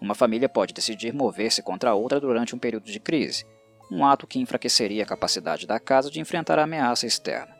Uma 0.00 0.14
família 0.14 0.48
pode 0.48 0.72
decidir 0.72 1.12
mover-se 1.12 1.62
contra 1.62 1.90
a 1.90 1.94
outra 1.94 2.20
durante 2.20 2.54
um 2.54 2.58
período 2.58 2.84
de 2.84 3.00
crise, 3.00 3.44
um 3.90 4.04
ato 4.06 4.26
que 4.26 4.38
enfraqueceria 4.38 5.02
a 5.02 5.06
capacidade 5.06 5.66
da 5.66 5.78
casa 5.78 6.10
de 6.10 6.20
enfrentar 6.20 6.58
a 6.58 6.64
ameaça 6.64 7.06
externa. 7.06 7.54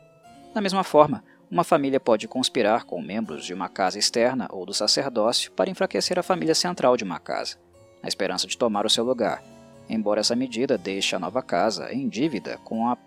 Da 0.53 0.61
mesma 0.61 0.83
forma, 0.83 1.23
uma 1.49 1.63
família 1.63 1.99
pode 1.99 2.27
conspirar 2.27 2.85
com 2.85 3.01
membros 3.01 3.45
de 3.45 3.53
uma 3.53 3.69
casa 3.69 3.99
externa 3.99 4.47
ou 4.51 4.65
do 4.65 4.73
sacerdócio 4.73 5.51
para 5.51 5.69
enfraquecer 5.69 6.17
a 6.17 6.23
família 6.23 6.55
central 6.55 6.97
de 6.97 7.03
uma 7.03 7.19
casa, 7.19 7.57
na 8.01 8.07
esperança 8.07 8.47
de 8.47 8.57
tomar 8.57 8.85
o 8.85 8.89
seu 8.89 9.03
lugar, 9.03 9.43
embora 9.89 10.21
essa 10.21 10.35
medida 10.35 10.77
deixe 10.77 11.15
a 11.15 11.19
nova 11.19 11.41
casa 11.41 11.93
em 11.93 12.07
dívida 12.07 12.57
com 12.63 12.87
a 12.87 12.97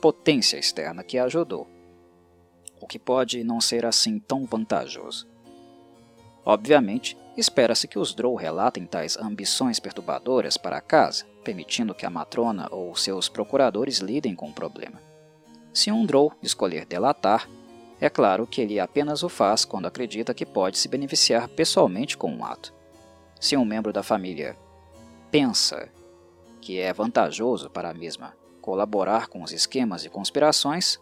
potência 0.00 0.58
externa 0.58 1.02
que 1.02 1.18
a 1.18 1.24
ajudou, 1.24 1.66
o 2.80 2.86
que 2.86 2.98
pode 2.98 3.42
não 3.42 3.60
ser 3.60 3.86
assim 3.86 4.18
tão 4.18 4.44
vantajoso. 4.44 5.26
Obviamente, 6.44 7.16
espera-se 7.36 7.88
que 7.88 7.98
os 7.98 8.14
Drow 8.14 8.34
relatem 8.34 8.84
tais 8.84 9.16
ambições 9.16 9.80
perturbadoras 9.80 10.58
para 10.58 10.76
a 10.76 10.80
casa, 10.82 11.24
permitindo 11.42 11.94
que 11.94 12.04
a 12.04 12.10
matrona 12.10 12.68
ou 12.70 12.94
seus 12.94 13.28
procuradores 13.28 13.98
lidem 13.98 14.34
com 14.34 14.48
o 14.48 14.52
problema. 14.52 15.00
Se 15.72 15.90
um 15.90 16.04
Drow 16.04 16.32
escolher 16.42 16.84
delatar, 16.84 17.48
é 18.00 18.10
claro 18.10 18.46
que 18.46 18.60
ele 18.60 18.78
apenas 18.78 19.22
o 19.22 19.28
faz 19.28 19.64
quando 19.64 19.86
acredita 19.86 20.34
que 20.34 20.44
pode 20.44 20.76
se 20.76 20.88
beneficiar 20.88 21.48
pessoalmente 21.48 22.16
com 22.16 22.30
um 22.30 22.44
ato. 22.44 22.74
Se 23.40 23.56
um 23.56 23.64
membro 23.64 23.92
da 23.92 24.02
família 24.02 24.56
pensa 25.34 25.88
que 26.60 26.78
é 26.78 26.92
vantajoso 26.92 27.68
para 27.68 27.90
a 27.90 27.92
mesma 27.92 28.36
colaborar 28.60 29.26
com 29.26 29.42
os 29.42 29.50
esquemas 29.50 30.04
e 30.04 30.08
conspirações, 30.08 31.00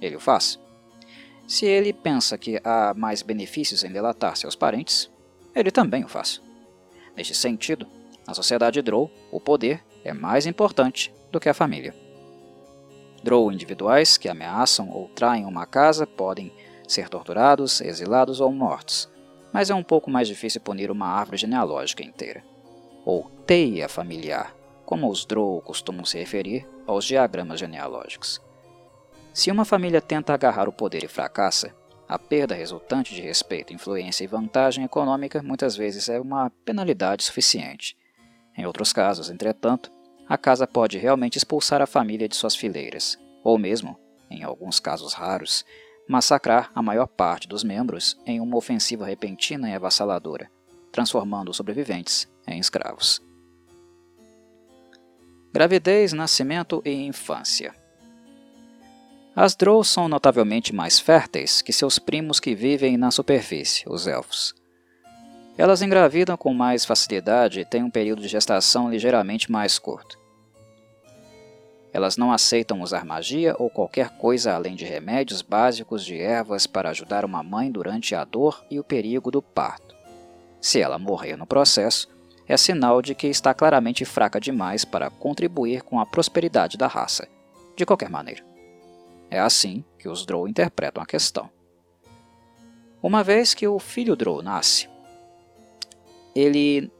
ele 0.00 0.16
o 0.16 0.20
faz. 0.20 0.58
Se 1.46 1.66
ele 1.66 1.92
pensa 1.92 2.38
que 2.38 2.58
há 2.64 2.94
mais 2.96 3.20
benefícios 3.20 3.84
em 3.84 3.92
delatar 3.92 4.38
seus 4.38 4.56
parentes, 4.56 5.10
ele 5.54 5.70
também 5.70 6.02
o 6.02 6.08
faz. 6.08 6.40
Neste 7.14 7.34
sentido, 7.34 7.86
na 8.26 8.32
sociedade 8.32 8.80
Drow, 8.80 9.10
o 9.30 9.38
poder 9.38 9.84
é 10.02 10.14
mais 10.14 10.46
importante 10.46 11.12
do 11.30 11.38
que 11.38 11.50
a 11.50 11.54
família. 11.54 11.94
Drow 13.22 13.52
individuais 13.52 14.16
que 14.16 14.30
ameaçam 14.30 14.88
ou 14.88 15.10
traem 15.10 15.44
uma 15.44 15.66
casa 15.66 16.06
podem 16.06 16.50
ser 16.88 17.10
torturados, 17.10 17.82
exilados 17.82 18.40
ou 18.40 18.50
mortos, 18.50 19.10
mas 19.52 19.68
é 19.68 19.74
um 19.74 19.84
pouco 19.84 20.10
mais 20.10 20.26
difícil 20.26 20.62
punir 20.62 20.90
uma 20.90 21.08
árvore 21.08 21.36
genealógica 21.36 22.02
inteira. 22.02 22.53
Ou 23.04 23.30
teia 23.46 23.88
familiar, 23.88 24.54
como 24.84 25.10
os 25.10 25.24
Drow 25.24 25.60
costumam 25.60 26.04
se 26.04 26.18
referir 26.18 26.66
aos 26.86 27.04
diagramas 27.04 27.60
genealógicos. 27.60 28.40
Se 29.32 29.50
uma 29.50 29.64
família 29.64 30.00
tenta 30.00 30.32
agarrar 30.32 30.68
o 30.68 30.72
poder 30.72 31.02
e 31.02 31.08
fracassa, 31.08 31.74
a 32.06 32.18
perda 32.18 32.54
resultante 32.54 33.14
de 33.14 33.22
respeito, 33.22 33.72
influência 33.72 34.24
e 34.24 34.28
vantagem 34.28 34.84
econômica 34.84 35.42
muitas 35.42 35.74
vezes 35.74 36.08
é 36.08 36.20
uma 36.20 36.50
penalidade 36.64 37.24
suficiente. 37.24 37.96
Em 38.56 38.66
outros 38.66 38.92
casos, 38.92 39.30
entretanto, 39.30 39.90
a 40.28 40.38
casa 40.38 40.66
pode 40.66 40.98
realmente 40.98 41.36
expulsar 41.36 41.82
a 41.82 41.86
família 41.86 42.28
de 42.28 42.36
suas 42.36 42.54
fileiras, 42.54 43.18
ou 43.42 43.58
mesmo, 43.58 43.98
em 44.30 44.44
alguns 44.44 44.78
casos 44.78 45.14
raros, 45.14 45.64
massacrar 46.08 46.70
a 46.74 46.82
maior 46.82 47.06
parte 47.06 47.48
dos 47.48 47.64
membros 47.64 48.18
em 48.26 48.40
uma 48.40 48.56
ofensiva 48.56 49.06
repentina 49.06 49.68
e 49.68 49.74
avassaladora, 49.74 50.50
transformando 50.92 51.50
os 51.50 51.56
sobreviventes 51.56 52.32
em 52.46 52.58
escravos. 52.58 53.22
Gravidez, 55.52 56.12
nascimento 56.12 56.82
e 56.84 56.90
infância. 56.90 57.74
As 59.36 59.54
Drow 59.54 59.82
são 59.82 60.08
notavelmente 60.08 60.74
mais 60.74 60.98
férteis 60.98 61.60
que 61.60 61.72
seus 61.72 61.98
primos 61.98 62.38
que 62.38 62.54
vivem 62.54 62.96
na 62.96 63.10
superfície, 63.10 63.84
os 63.88 64.06
Elfos. 64.06 64.54
Elas 65.56 65.82
engravidam 65.82 66.36
com 66.36 66.52
mais 66.52 66.84
facilidade 66.84 67.60
e 67.60 67.64
têm 67.64 67.82
um 67.82 67.90
período 67.90 68.22
de 68.22 68.28
gestação 68.28 68.90
ligeiramente 68.90 69.50
mais 69.50 69.78
curto. 69.78 70.18
Elas 71.92 72.16
não 72.16 72.32
aceitam 72.32 72.80
usar 72.80 73.04
magia 73.04 73.54
ou 73.56 73.70
qualquer 73.70 74.10
coisa 74.18 74.52
além 74.52 74.74
de 74.74 74.84
remédios 74.84 75.42
básicos 75.42 76.04
de 76.04 76.20
ervas 76.20 76.66
para 76.66 76.90
ajudar 76.90 77.24
uma 77.24 77.40
mãe 77.40 77.70
durante 77.70 78.16
a 78.16 78.24
dor 78.24 78.64
e 78.68 78.80
o 78.80 78.84
perigo 78.84 79.30
do 79.30 79.40
parto. 79.40 79.94
Se 80.60 80.80
ela 80.80 80.98
morrer 80.98 81.36
no 81.36 81.46
processo, 81.46 82.08
é 82.46 82.56
sinal 82.56 83.00
de 83.00 83.14
que 83.14 83.26
está 83.26 83.54
claramente 83.54 84.04
fraca 84.04 84.40
demais 84.40 84.84
para 84.84 85.10
contribuir 85.10 85.82
com 85.82 85.98
a 85.98 86.06
prosperidade 86.06 86.76
da 86.76 86.86
raça, 86.86 87.26
de 87.76 87.86
qualquer 87.86 88.10
maneira. 88.10 88.44
É 89.30 89.38
assim 89.38 89.84
que 89.98 90.08
os 90.08 90.24
Drow 90.26 90.46
interpretam 90.46 91.02
a 91.02 91.06
questão. 91.06 91.50
Uma 93.02 93.22
vez 93.22 93.54
que 93.54 93.66
o 93.66 93.78
filho 93.78 94.16
Drow 94.16 94.42
nasce, 94.42 94.88
ele 96.34 96.90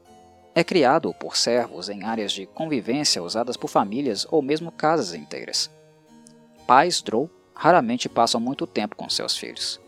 é 0.53 0.63
criado 0.63 1.13
por 1.13 1.35
servos 1.35 1.89
em 1.89 2.03
áreas 2.03 2.31
de 2.31 2.45
convivência 2.45 3.21
usadas 3.21 3.57
por 3.57 3.67
famílias 3.67 4.25
ou 4.31 4.41
mesmo 4.41 4.71
casas 4.71 5.13
inteiras. 5.13 5.69
Pais 6.65 7.01
Drow 7.01 7.29
raramente 7.53 8.09
passam 8.09 8.39
muito 8.39 8.65
tempo 8.65 8.95
com 8.95 9.09
seus 9.09 9.37
filhos. 9.37 9.79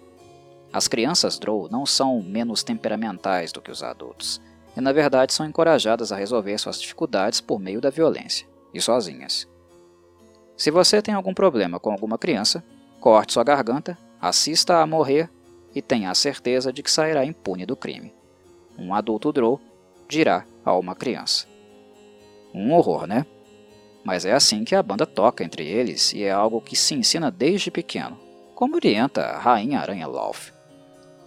As 0.71 0.87
crianças 0.87 1.39
Drow 1.39 1.69
não 1.71 1.85
são 1.85 2.21
menos 2.21 2.63
temperamentais 2.63 3.51
do 3.51 3.61
que 3.61 3.71
os 3.71 3.81
adultos, 3.81 4.41
e 4.77 4.81
na 4.81 4.93
verdade 4.93 5.33
são 5.33 5.47
encorajadas 5.47 6.11
a 6.11 6.15
resolver 6.15 6.55
suas 6.59 6.79
dificuldades 6.79 7.41
por 7.41 7.59
meio 7.59 7.81
da 7.81 7.89
violência, 7.89 8.47
e 8.71 8.79
sozinhas. 8.79 9.47
Se 10.55 10.69
você 10.69 11.01
tem 11.01 11.15
algum 11.15 11.33
problema 11.33 11.79
com 11.79 11.91
alguma 11.91 12.17
criança, 12.17 12.63
corte 12.99 13.33
sua 13.33 13.43
garganta, 13.43 13.97
assista 14.21 14.77
a 14.77 14.85
morrer 14.85 15.31
e 15.73 15.81
tenha 15.81 16.11
a 16.11 16.15
certeza 16.15 16.71
de 16.71 16.83
que 16.83 16.91
sairá 16.91 17.25
impune 17.25 17.65
do 17.65 17.75
crime. 17.75 18.13
Um 18.77 18.93
adulto 18.93 19.33
Drow 19.33 19.59
dirá 20.07 20.45
a 20.63 20.77
uma 20.77 20.93
criança. 20.93 21.47
Um 22.53 22.71
horror, 22.71 23.07
né? 23.07 23.25
Mas 24.03 24.25
é 24.25 24.33
assim 24.33 24.63
que 24.63 24.75
a 24.75 24.83
banda 24.83 25.07
toca 25.07 25.43
entre 25.43 25.65
eles 25.67 26.13
e 26.13 26.23
é 26.23 26.31
algo 26.31 26.61
que 26.61 26.75
se 26.75 26.93
ensina 26.93 27.31
desde 27.31 27.71
pequeno, 27.71 28.17
como 28.53 28.75
orienta 28.75 29.21
a 29.21 29.39
Rainha 29.39 29.79
Aranha 29.79 30.07
Lolth. 30.07 30.56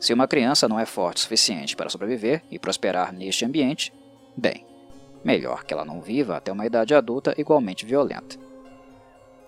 Se 0.01 0.15
uma 0.15 0.27
criança 0.27 0.67
não 0.67 0.81
é 0.81 0.87
forte 0.87 1.19
o 1.19 1.21
suficiente 1.21 1.77
para 1.77 1.91
sobreviver 1.91 2.43
e 2.51 2.59
prosperar 2.59 3.13
neste 3.13 3.45
ambiente, 3.45 3.93
bem, 4.35 4.67
melhor 5.23 5.63
que 5.63 5.75
ela 5.75 5.85
não 5.85 6.01
viva 6.01 6.39
até 6.39 6.51
uma 6.51 6.65
idade 6.65 6.95
adulta 6.95 7.35
igualmente 7.37 7.85
violenta. 7.85 8.39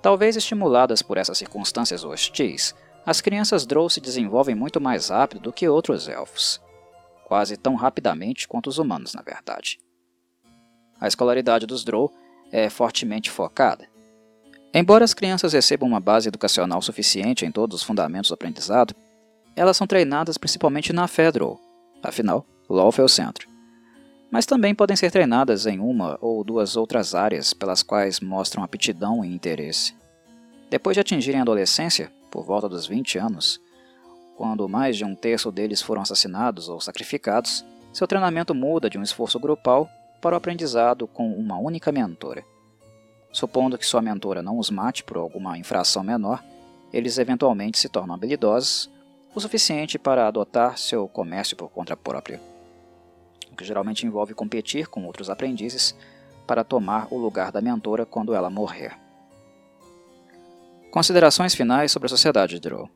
Talvez 0.02 0.36
estimuladas 0.36 1.00
por 1.00 1.16
essas 1.16 1.38
circunstâncias 1.38 2.04
hostis, 2.04 2.74
as 3.06 3.20
crianças 3.20 3.64
Drow 3.64 3.88
se 3.88 4.00
desenvolvem 4.00 4.54
muito 4.54 4.80
mais 4.80 5.08
rápido 5.08 5.40
do 5.40 5.52
que 5.52 5.66
outros 5.66 6.06
elfos. 6.06 6.60
Quase 7.24 7.56
tão 7.56 7.74
rapidamente 7.74 8.46
quanto 8.46 8.68
os 8.68 8.78
humanos, 8.78 9.14
na 9.14 9.22
verdade. 9.22 9.80
A 11.00 11.08
escolaridade 11.08 11.66
dos 11.66 11.82
Drow 11.82 12.12
é 12.52 12.68
fortemente 12.68 13.30
focada. 13.30 13.88
Embora 14.74 15.04
as 15.04 15.14
crianças 15.14 15.52
recebam 15.52 15.88
uma 15.88 16.00
base 16.00 16.28
educacional 16.28 16.82
suficiente 16.82 17.46
em 17.46 17.50
todos 17.50 17.76
os 17.76 17.82
fundamentos 17.82 18.28
do 18.28 18.34
aprendizado, 18.34 18.94
elas 19.54 19.76
são 19.76 19.86
treinadas 19.86 20.38
principalmente 20.38 20.92
na 20.92 21.06
Federal, 21.06 21.60
afinal, 22.02 22.46
LoL 22.68 22.92
é 22.98 23.02
o 23.02 23.08
centro. 23.08 23.48
Mas 24.30 24.46
também 24.46 24.74
podem 24.74 24.96
ser 24.96 25.10
treinadas 25.10 25.66
em 25.66 25.78
uma 25.78 26.18
ou 26.20 26.42
duas 26.42 26.76
outras 26.76 27.14
áreas 27.14 27.52
pelas 27.52 27.82
quais 27.82 28.18
mostram 28.20 28.62
aptidão 28.64 29.24
e 29.24 29.32
interesse. 29.32 29.94
Depois 30.70 30.94
de 30.94 31.00
atingirem 31.00 31.40
a 31.40 31.42
adolescência, 31.42 32.10
por 32.30 32.44
volta 32.44 32.66
dos 32.66 32.86
20 32.86 33.18
anos, 33.18 33.60
quando 34.36 34.66
mais 34.68 34.96
de 34.96 35.04
um 35.04 35.14
terço 35.14 35.52
deles 35.52 35.82
foram 35.82 36.00
assassinados 36.00 36.70
ou 36.70 36.80
sacrificados, 36.80 37.62
seu 37.92 38.06
treinamento 38.06 38.54
muda 38.54 38.88
de 38.88 38.96
um 38.96 39.02
esforço 39.02 39.38
grupal 39.38 39.86
para 40.20 40.34
o 40.34 40.38
aprendizado 40.38 41.06
com 41.06 41.30
uma 41.30 41.58
única 41.58 41.92
mentora. 41.92 42.42
Supondo 43.30 43.76
que 43.76 43.86
sua 43.86 44.00
mentora 44.00 44.42
não 44.42 44.58
os 44.58 44.70
mate 44.70 45.04
por 45.04 45.18
alguma 45.18 45.58
infração 45.58 46.02
menor, 46.02 46.42
eles 46.90 47.18
eventualmente 47.18 47.78
se 47.78 47.88
tornam 47.88 48.14
habilidosos 48.14 48.90
o 49.34 49.40
suficiente 49.40 49.98
para 49.98 50.26
adotar 50.26 50.76
seu 50.76 51.08
comércio 51.08 51.56
por 51.56 51.70
conta 51.70 51.96
própria, 51.96 52.40
o 53.50 53.56
que 53.56 53.64
geralmente 53.64 54.06
envolve 54.06 54.34
competir 54.34 54.88
com 54.88 55.06
outros 55.06 55.30
aprendizes 55.30 55.94
para 56.46 56.64
tomar 56.64 57.08
o 57.10 57.16
lugar 57.16 57.50
da 57.50 57.60
mentora 57.60 58.04
quando 58.04 58.34
ela 58.34 58.50
morrer. 58.50 58.96
Considerações 60.90 61.54
finais 61.54 61.90
sobre 61.90 62.06
a 62.06 62.10
sociedade 62.10 62.60
Drow. 62.60 62.90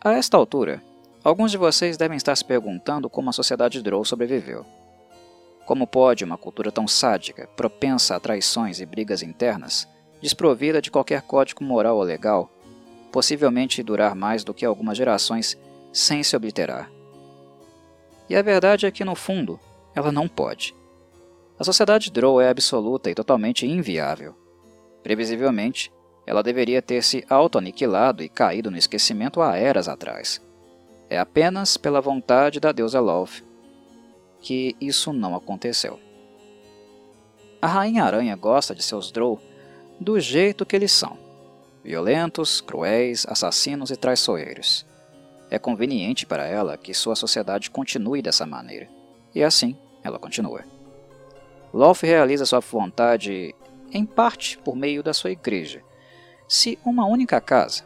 A 0.00 0.12
esta 0.12 0.36
altura, 0.36 0.82
alguns 1.24 1.50
de 1.50 1.56
vocês 1.56 1.96
devem 1.96 2.16
estar 2.16 2.36
se 2.36 2.44
perguntando 2.44 3.10
como 3.10 3.30
a 3.30 3.32
sociedade 3.32 3.82
Drow 3.82 4.04
sobreviveu. 4.04 4.64
Como 5.66 5.86
pode 5.86 6.24
uma 6.24 6.38
cultura 6.38 6.70
tão 6.70 6.86
sádica, 6.86 7.48
propensa 7.56 8.14
a 8.14 8.20
traições 8.20 8.80
e 8.80 8.86
brigas 8.86 9.22
internas, 9.22 9.88
desprovida 10.20 10.80
de 10.80 10.90
qualquer 10.90 11.22
código 11.22 11.64
moral 11.64 11.96
ou 11.96 12.02
legal, 12.02 12.50
possivelmente 13.12 13.82
durar 13.82 14.16
mais 14.16 14.42
do 14.42 14.54
que 14.54 14.64
algumas 14.64 14.96
gerações 14.96 15.56
sem 15.92 16.22
se 16.22 16.34
obliterar. 16.34 16.90
E 18.28 18.34
a 18.34 18.40
verdade 18.40 18.86
é 18.86 18.90
que, 18.90 19.04
no 19.04 19.14
fundo, 19.14 19.60
ela 19.94 20.10
não 20.10 20.26
pode. 20.26 20.74
A 21.58 21.64
sociedade 21.64 22.10
Drow 22.10 22.40
é 22.40 22.48
absoluta 22.48 23.10
e 23.10 23.14
totalmente 23.14 23.66
inviável. 23.66 24.34
Previsivelmente, 25.02 25.92
ela 26.26 26.42
deveria 26.42 26.80
ter 26.80 27.02
se 27.04 27.24
auto-aniquilado 27.28 28.22
e 28.22 28.28
caído 28.28 28.70
no 28.70 28.78
esquecimento 28.78 29.42
há 29.42 29.56
eras 29.56 29.86
atrás. 29.88 30.40
É 31.10 31.18
apenas 31.18 31.76
pela 31.76 32.00
vontade 32.00 32.58
da 32.58 32.72
deusa 32.72 33.00
Love 33.00 33.44
que 34.40 34.74
isso 34.80 35.12
não 35.12 35.36
aconteceu. 35.36 36.00
A 37.60 37.66
Rainha 37.66 38.04
Aranha 38.04 38.34
gosta 38.34 38.74
de 38.74 38.82
seus 38.82 39.12
Drow 39.12 39.38
do 40.00 40.18
jeito 40.18 40.64
que 40.64 40.74
eles 40.74 40.90
são 40.90 41.21
violentos, 41.84 42.60
cruéis, 42.60 43.26
assassinos 43.28 43.90
e 43.90 43.96
traiçoeiros. 43.96 44.86
É 45.50 45.58
conveniente 45.58 46.24
para 46.24 46.46
ela 46.46 46.76
que 46.76 46.94
sua 46.94 47.14
sociedade 47.14 47.70
continue 47.70 48.22
dessa 48.22 48.46
maneira, 48.46 48.88
e 49.34 49.42
assim 49.42 49.76
ela 50.02 50.18
continua. 50.18 50.64
Lolth 51.72 52.02
realiza 52.02 52.46
sua 52.46 52.60
vontade, 52.60 53.54
em 53.92 54.04
parte, 54.04 54.58
por 54.58 54.76
meio 54.76 55.02
da 55.02 55.12
sua 55.12 55.30
igreja. 55.30 55.82
Se 56.48 56.78
uma 56.84 57.06
única 57.06 57.40
casa, 57.40 57.84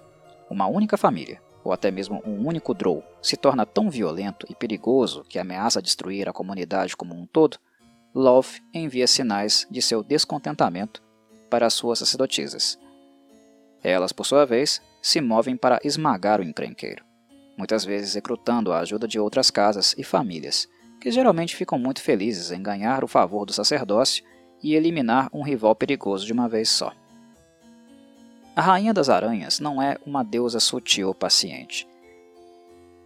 uma 0.51 0.67
única 0.67 0.97
família, 0.97 1.41
ou 1.65 1.73
até 1.73 1.91
mesmo 1.91 2.23
um 2.25 2.47
único 2.47 2.73
Drow, 2.73 3.03
se 3.21 3.37
torna 3.37 3.67
tão 3.67 3.91
violento 3.91 4.47
e 4.49 4.55
perigoso 4.55 5.25
que 5.29 5.39
ameaça 5.39 5.83
destruir 5.83 6.29
a 6.29 6.33
comunidade 6.33 6.97
como 6.97 7.15
um 7.15 7.27
todo, 7.27 7.59
Lolth 8.15 8.61
envia 8.73 9.07
sinais 9.07 9.67
de 9.71 9.83
seu 9.83 10.03
descontentamento 10.03 11.03
para 11.51 11.67
as 11.67 11.75
suas 11.75 11.99
sacerdotisas, 11.99 12.79
elas, 13.87 14.13
por 14.13 14.27
sua 14.27 14.45
vez, 14.45 14.83
se 15.01 15.21
movem 15.21 15.57
para 15.57 15.79
esmagar 15.85 16.41
o 16.41 16.45
encrenqueiro, 16.45 17.05
muitas 17.57 17.85
vezes 17.85 18.15
recrutando 18.15 18.73
a 18.73 18.81
ajuda 18.81 19.07
de 19.07 19.21
outras 19.21 19.51
casas 19.51 19.95
e 19.97 20.03
famílias, 20.03 20.69
que 21.01 21.11
geralmente 21.11 21.55
ficam 21.55 21.79
muito 21.79 22.03
felizes 22.03 22.51
em 22.51 22.63
ganhar 22.63 23.05
o 23.05 23.09
favor 23.09 23.47
do 23.47 23.53
sacerdócio 23.53 24.25
e 24.63 24.75
eliminar 24.75 25.29
um 25.33 25.43
rival 25.43 25.77
perigoso 25.77 26.27
de 26.27 26.33
uma 26.33 26.49
vez 26.49 26.69
só. 26.69 26.93
A 28.57 28.61
Rainha 28.61 28.93
das 28.93 29.09
Aranhas 29.09 29.61
não 29.61 29.81
é 29.81 29.99
uma 30.05 30.25
deusa 30.25 30.59
sutil 30.59 31.09
ou 31.09 31.15
paciente. 31.15 31.87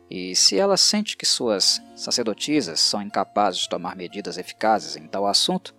E 0.09 0.35
se 0.35 0.59
ela 0.59 0.77
sente 0.77 1.17
que 1.17 1.27
suas 1.27 1.83
sacerdotisas 1.95 2.81
são 2.81 3.03
incapazes 3.03 3.61
de 3.61 3.69
tomar 3.69 3.95
medidas 3.95 4.39
eficazes 4.39 4.97
em 4.97 5.07
tal 5.07 5.27
assunto, 5.27 5.75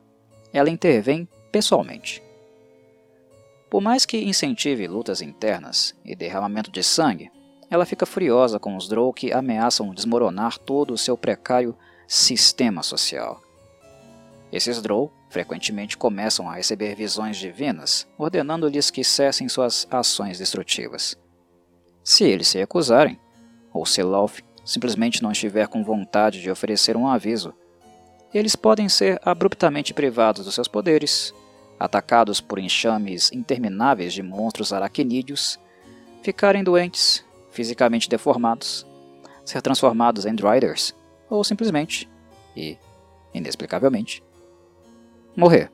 ela 0.54 0.70
intervém 0.70 1.28
pessoalmente. 1.52 2.22
Por 3.72 3.80
mais 3.80 4.06
que 4.06 4.22
incentive 4.22 4.86
lutas 4.86 5.22
internas 5.22 5.96
e 6.04 6.14
derramamento 6.14 6.70
de 6.70 6.84
sangue, 6.84 7.32
ela 7.70 7.86
fica 7.86 8.06
furiosa 8.06 8.60
com 8.60 8.76
os 8.76 8.90
Drow 8.90 9.14
que 9.14 9.32
ameaçam 9.32 9.94
desmoronar 9.94 10.58
todo 10.58 10.94
o 10.94 10.98
seu 10.98 11.16
precário 11.16 11.74
sistema 12.06 12.84
social. 12.84 13.42
Esses 14.52 14.82
Drow 14.82 15.10
frequentemente 15.30 15.96
começam 15.96 16.50
a 16.50 16.56
receber 16.56 16.96
visões 16.96 17.38
divinas, 17.38 18.06
ordenando-lhes 18.18 18.92
que 18.92 19.06
cessem 19.06 19.48
suas 19.48 19.88
ações 19.90 20.38
destrutivas. 20.38 21.18
Se 22.04 22.26
eles 22.26 22.50
se 22.50 22.58
recusarem, 22.58 23.18
ou 23.74 23.86
se 23.86 24.04
Lolth 24.04 24.42
simplesmente 24.66 25.24
não 25.24 25.32
estiver 25.32 25.70
com 25.70 25.82
vontade 25.82 26.42
de 26.42 26.52
oferecer 26.52 26.98
um 26.98 27.08
aviso, 27.08 27.54
eles 28.34 28.54
podem 28.54 28.90
ser 28.90 29.18
abruptamente 29.24 29.94
privados 29.94 30.44
dos 30.44 30.56
seus 30.56 30.68
poderes 30.68 31.34
atacados 31.82 32.40
por 32.40 32.60
enxames 32.60 33.32
intermináveis 33.32 34.14
de 34.14 34.22
monstros 34.22 34.72
aracnídeos, 34.72 35.60
ficarem 36.22 36.64
doentes, 36.64 37.26
fisicamente 37.50 38.08
deformados, 38.08 38.86
ser 39.44 39.64
transformados 39.64 40.28
em 40.28 40.36
Driders, 40.36 40.96
ou 41.28 41.44
simplesmente, 41.44 42.08
e 42.56 42.78
inexplicavelmente, 43.34 44.24
morrer. 45.36 45.72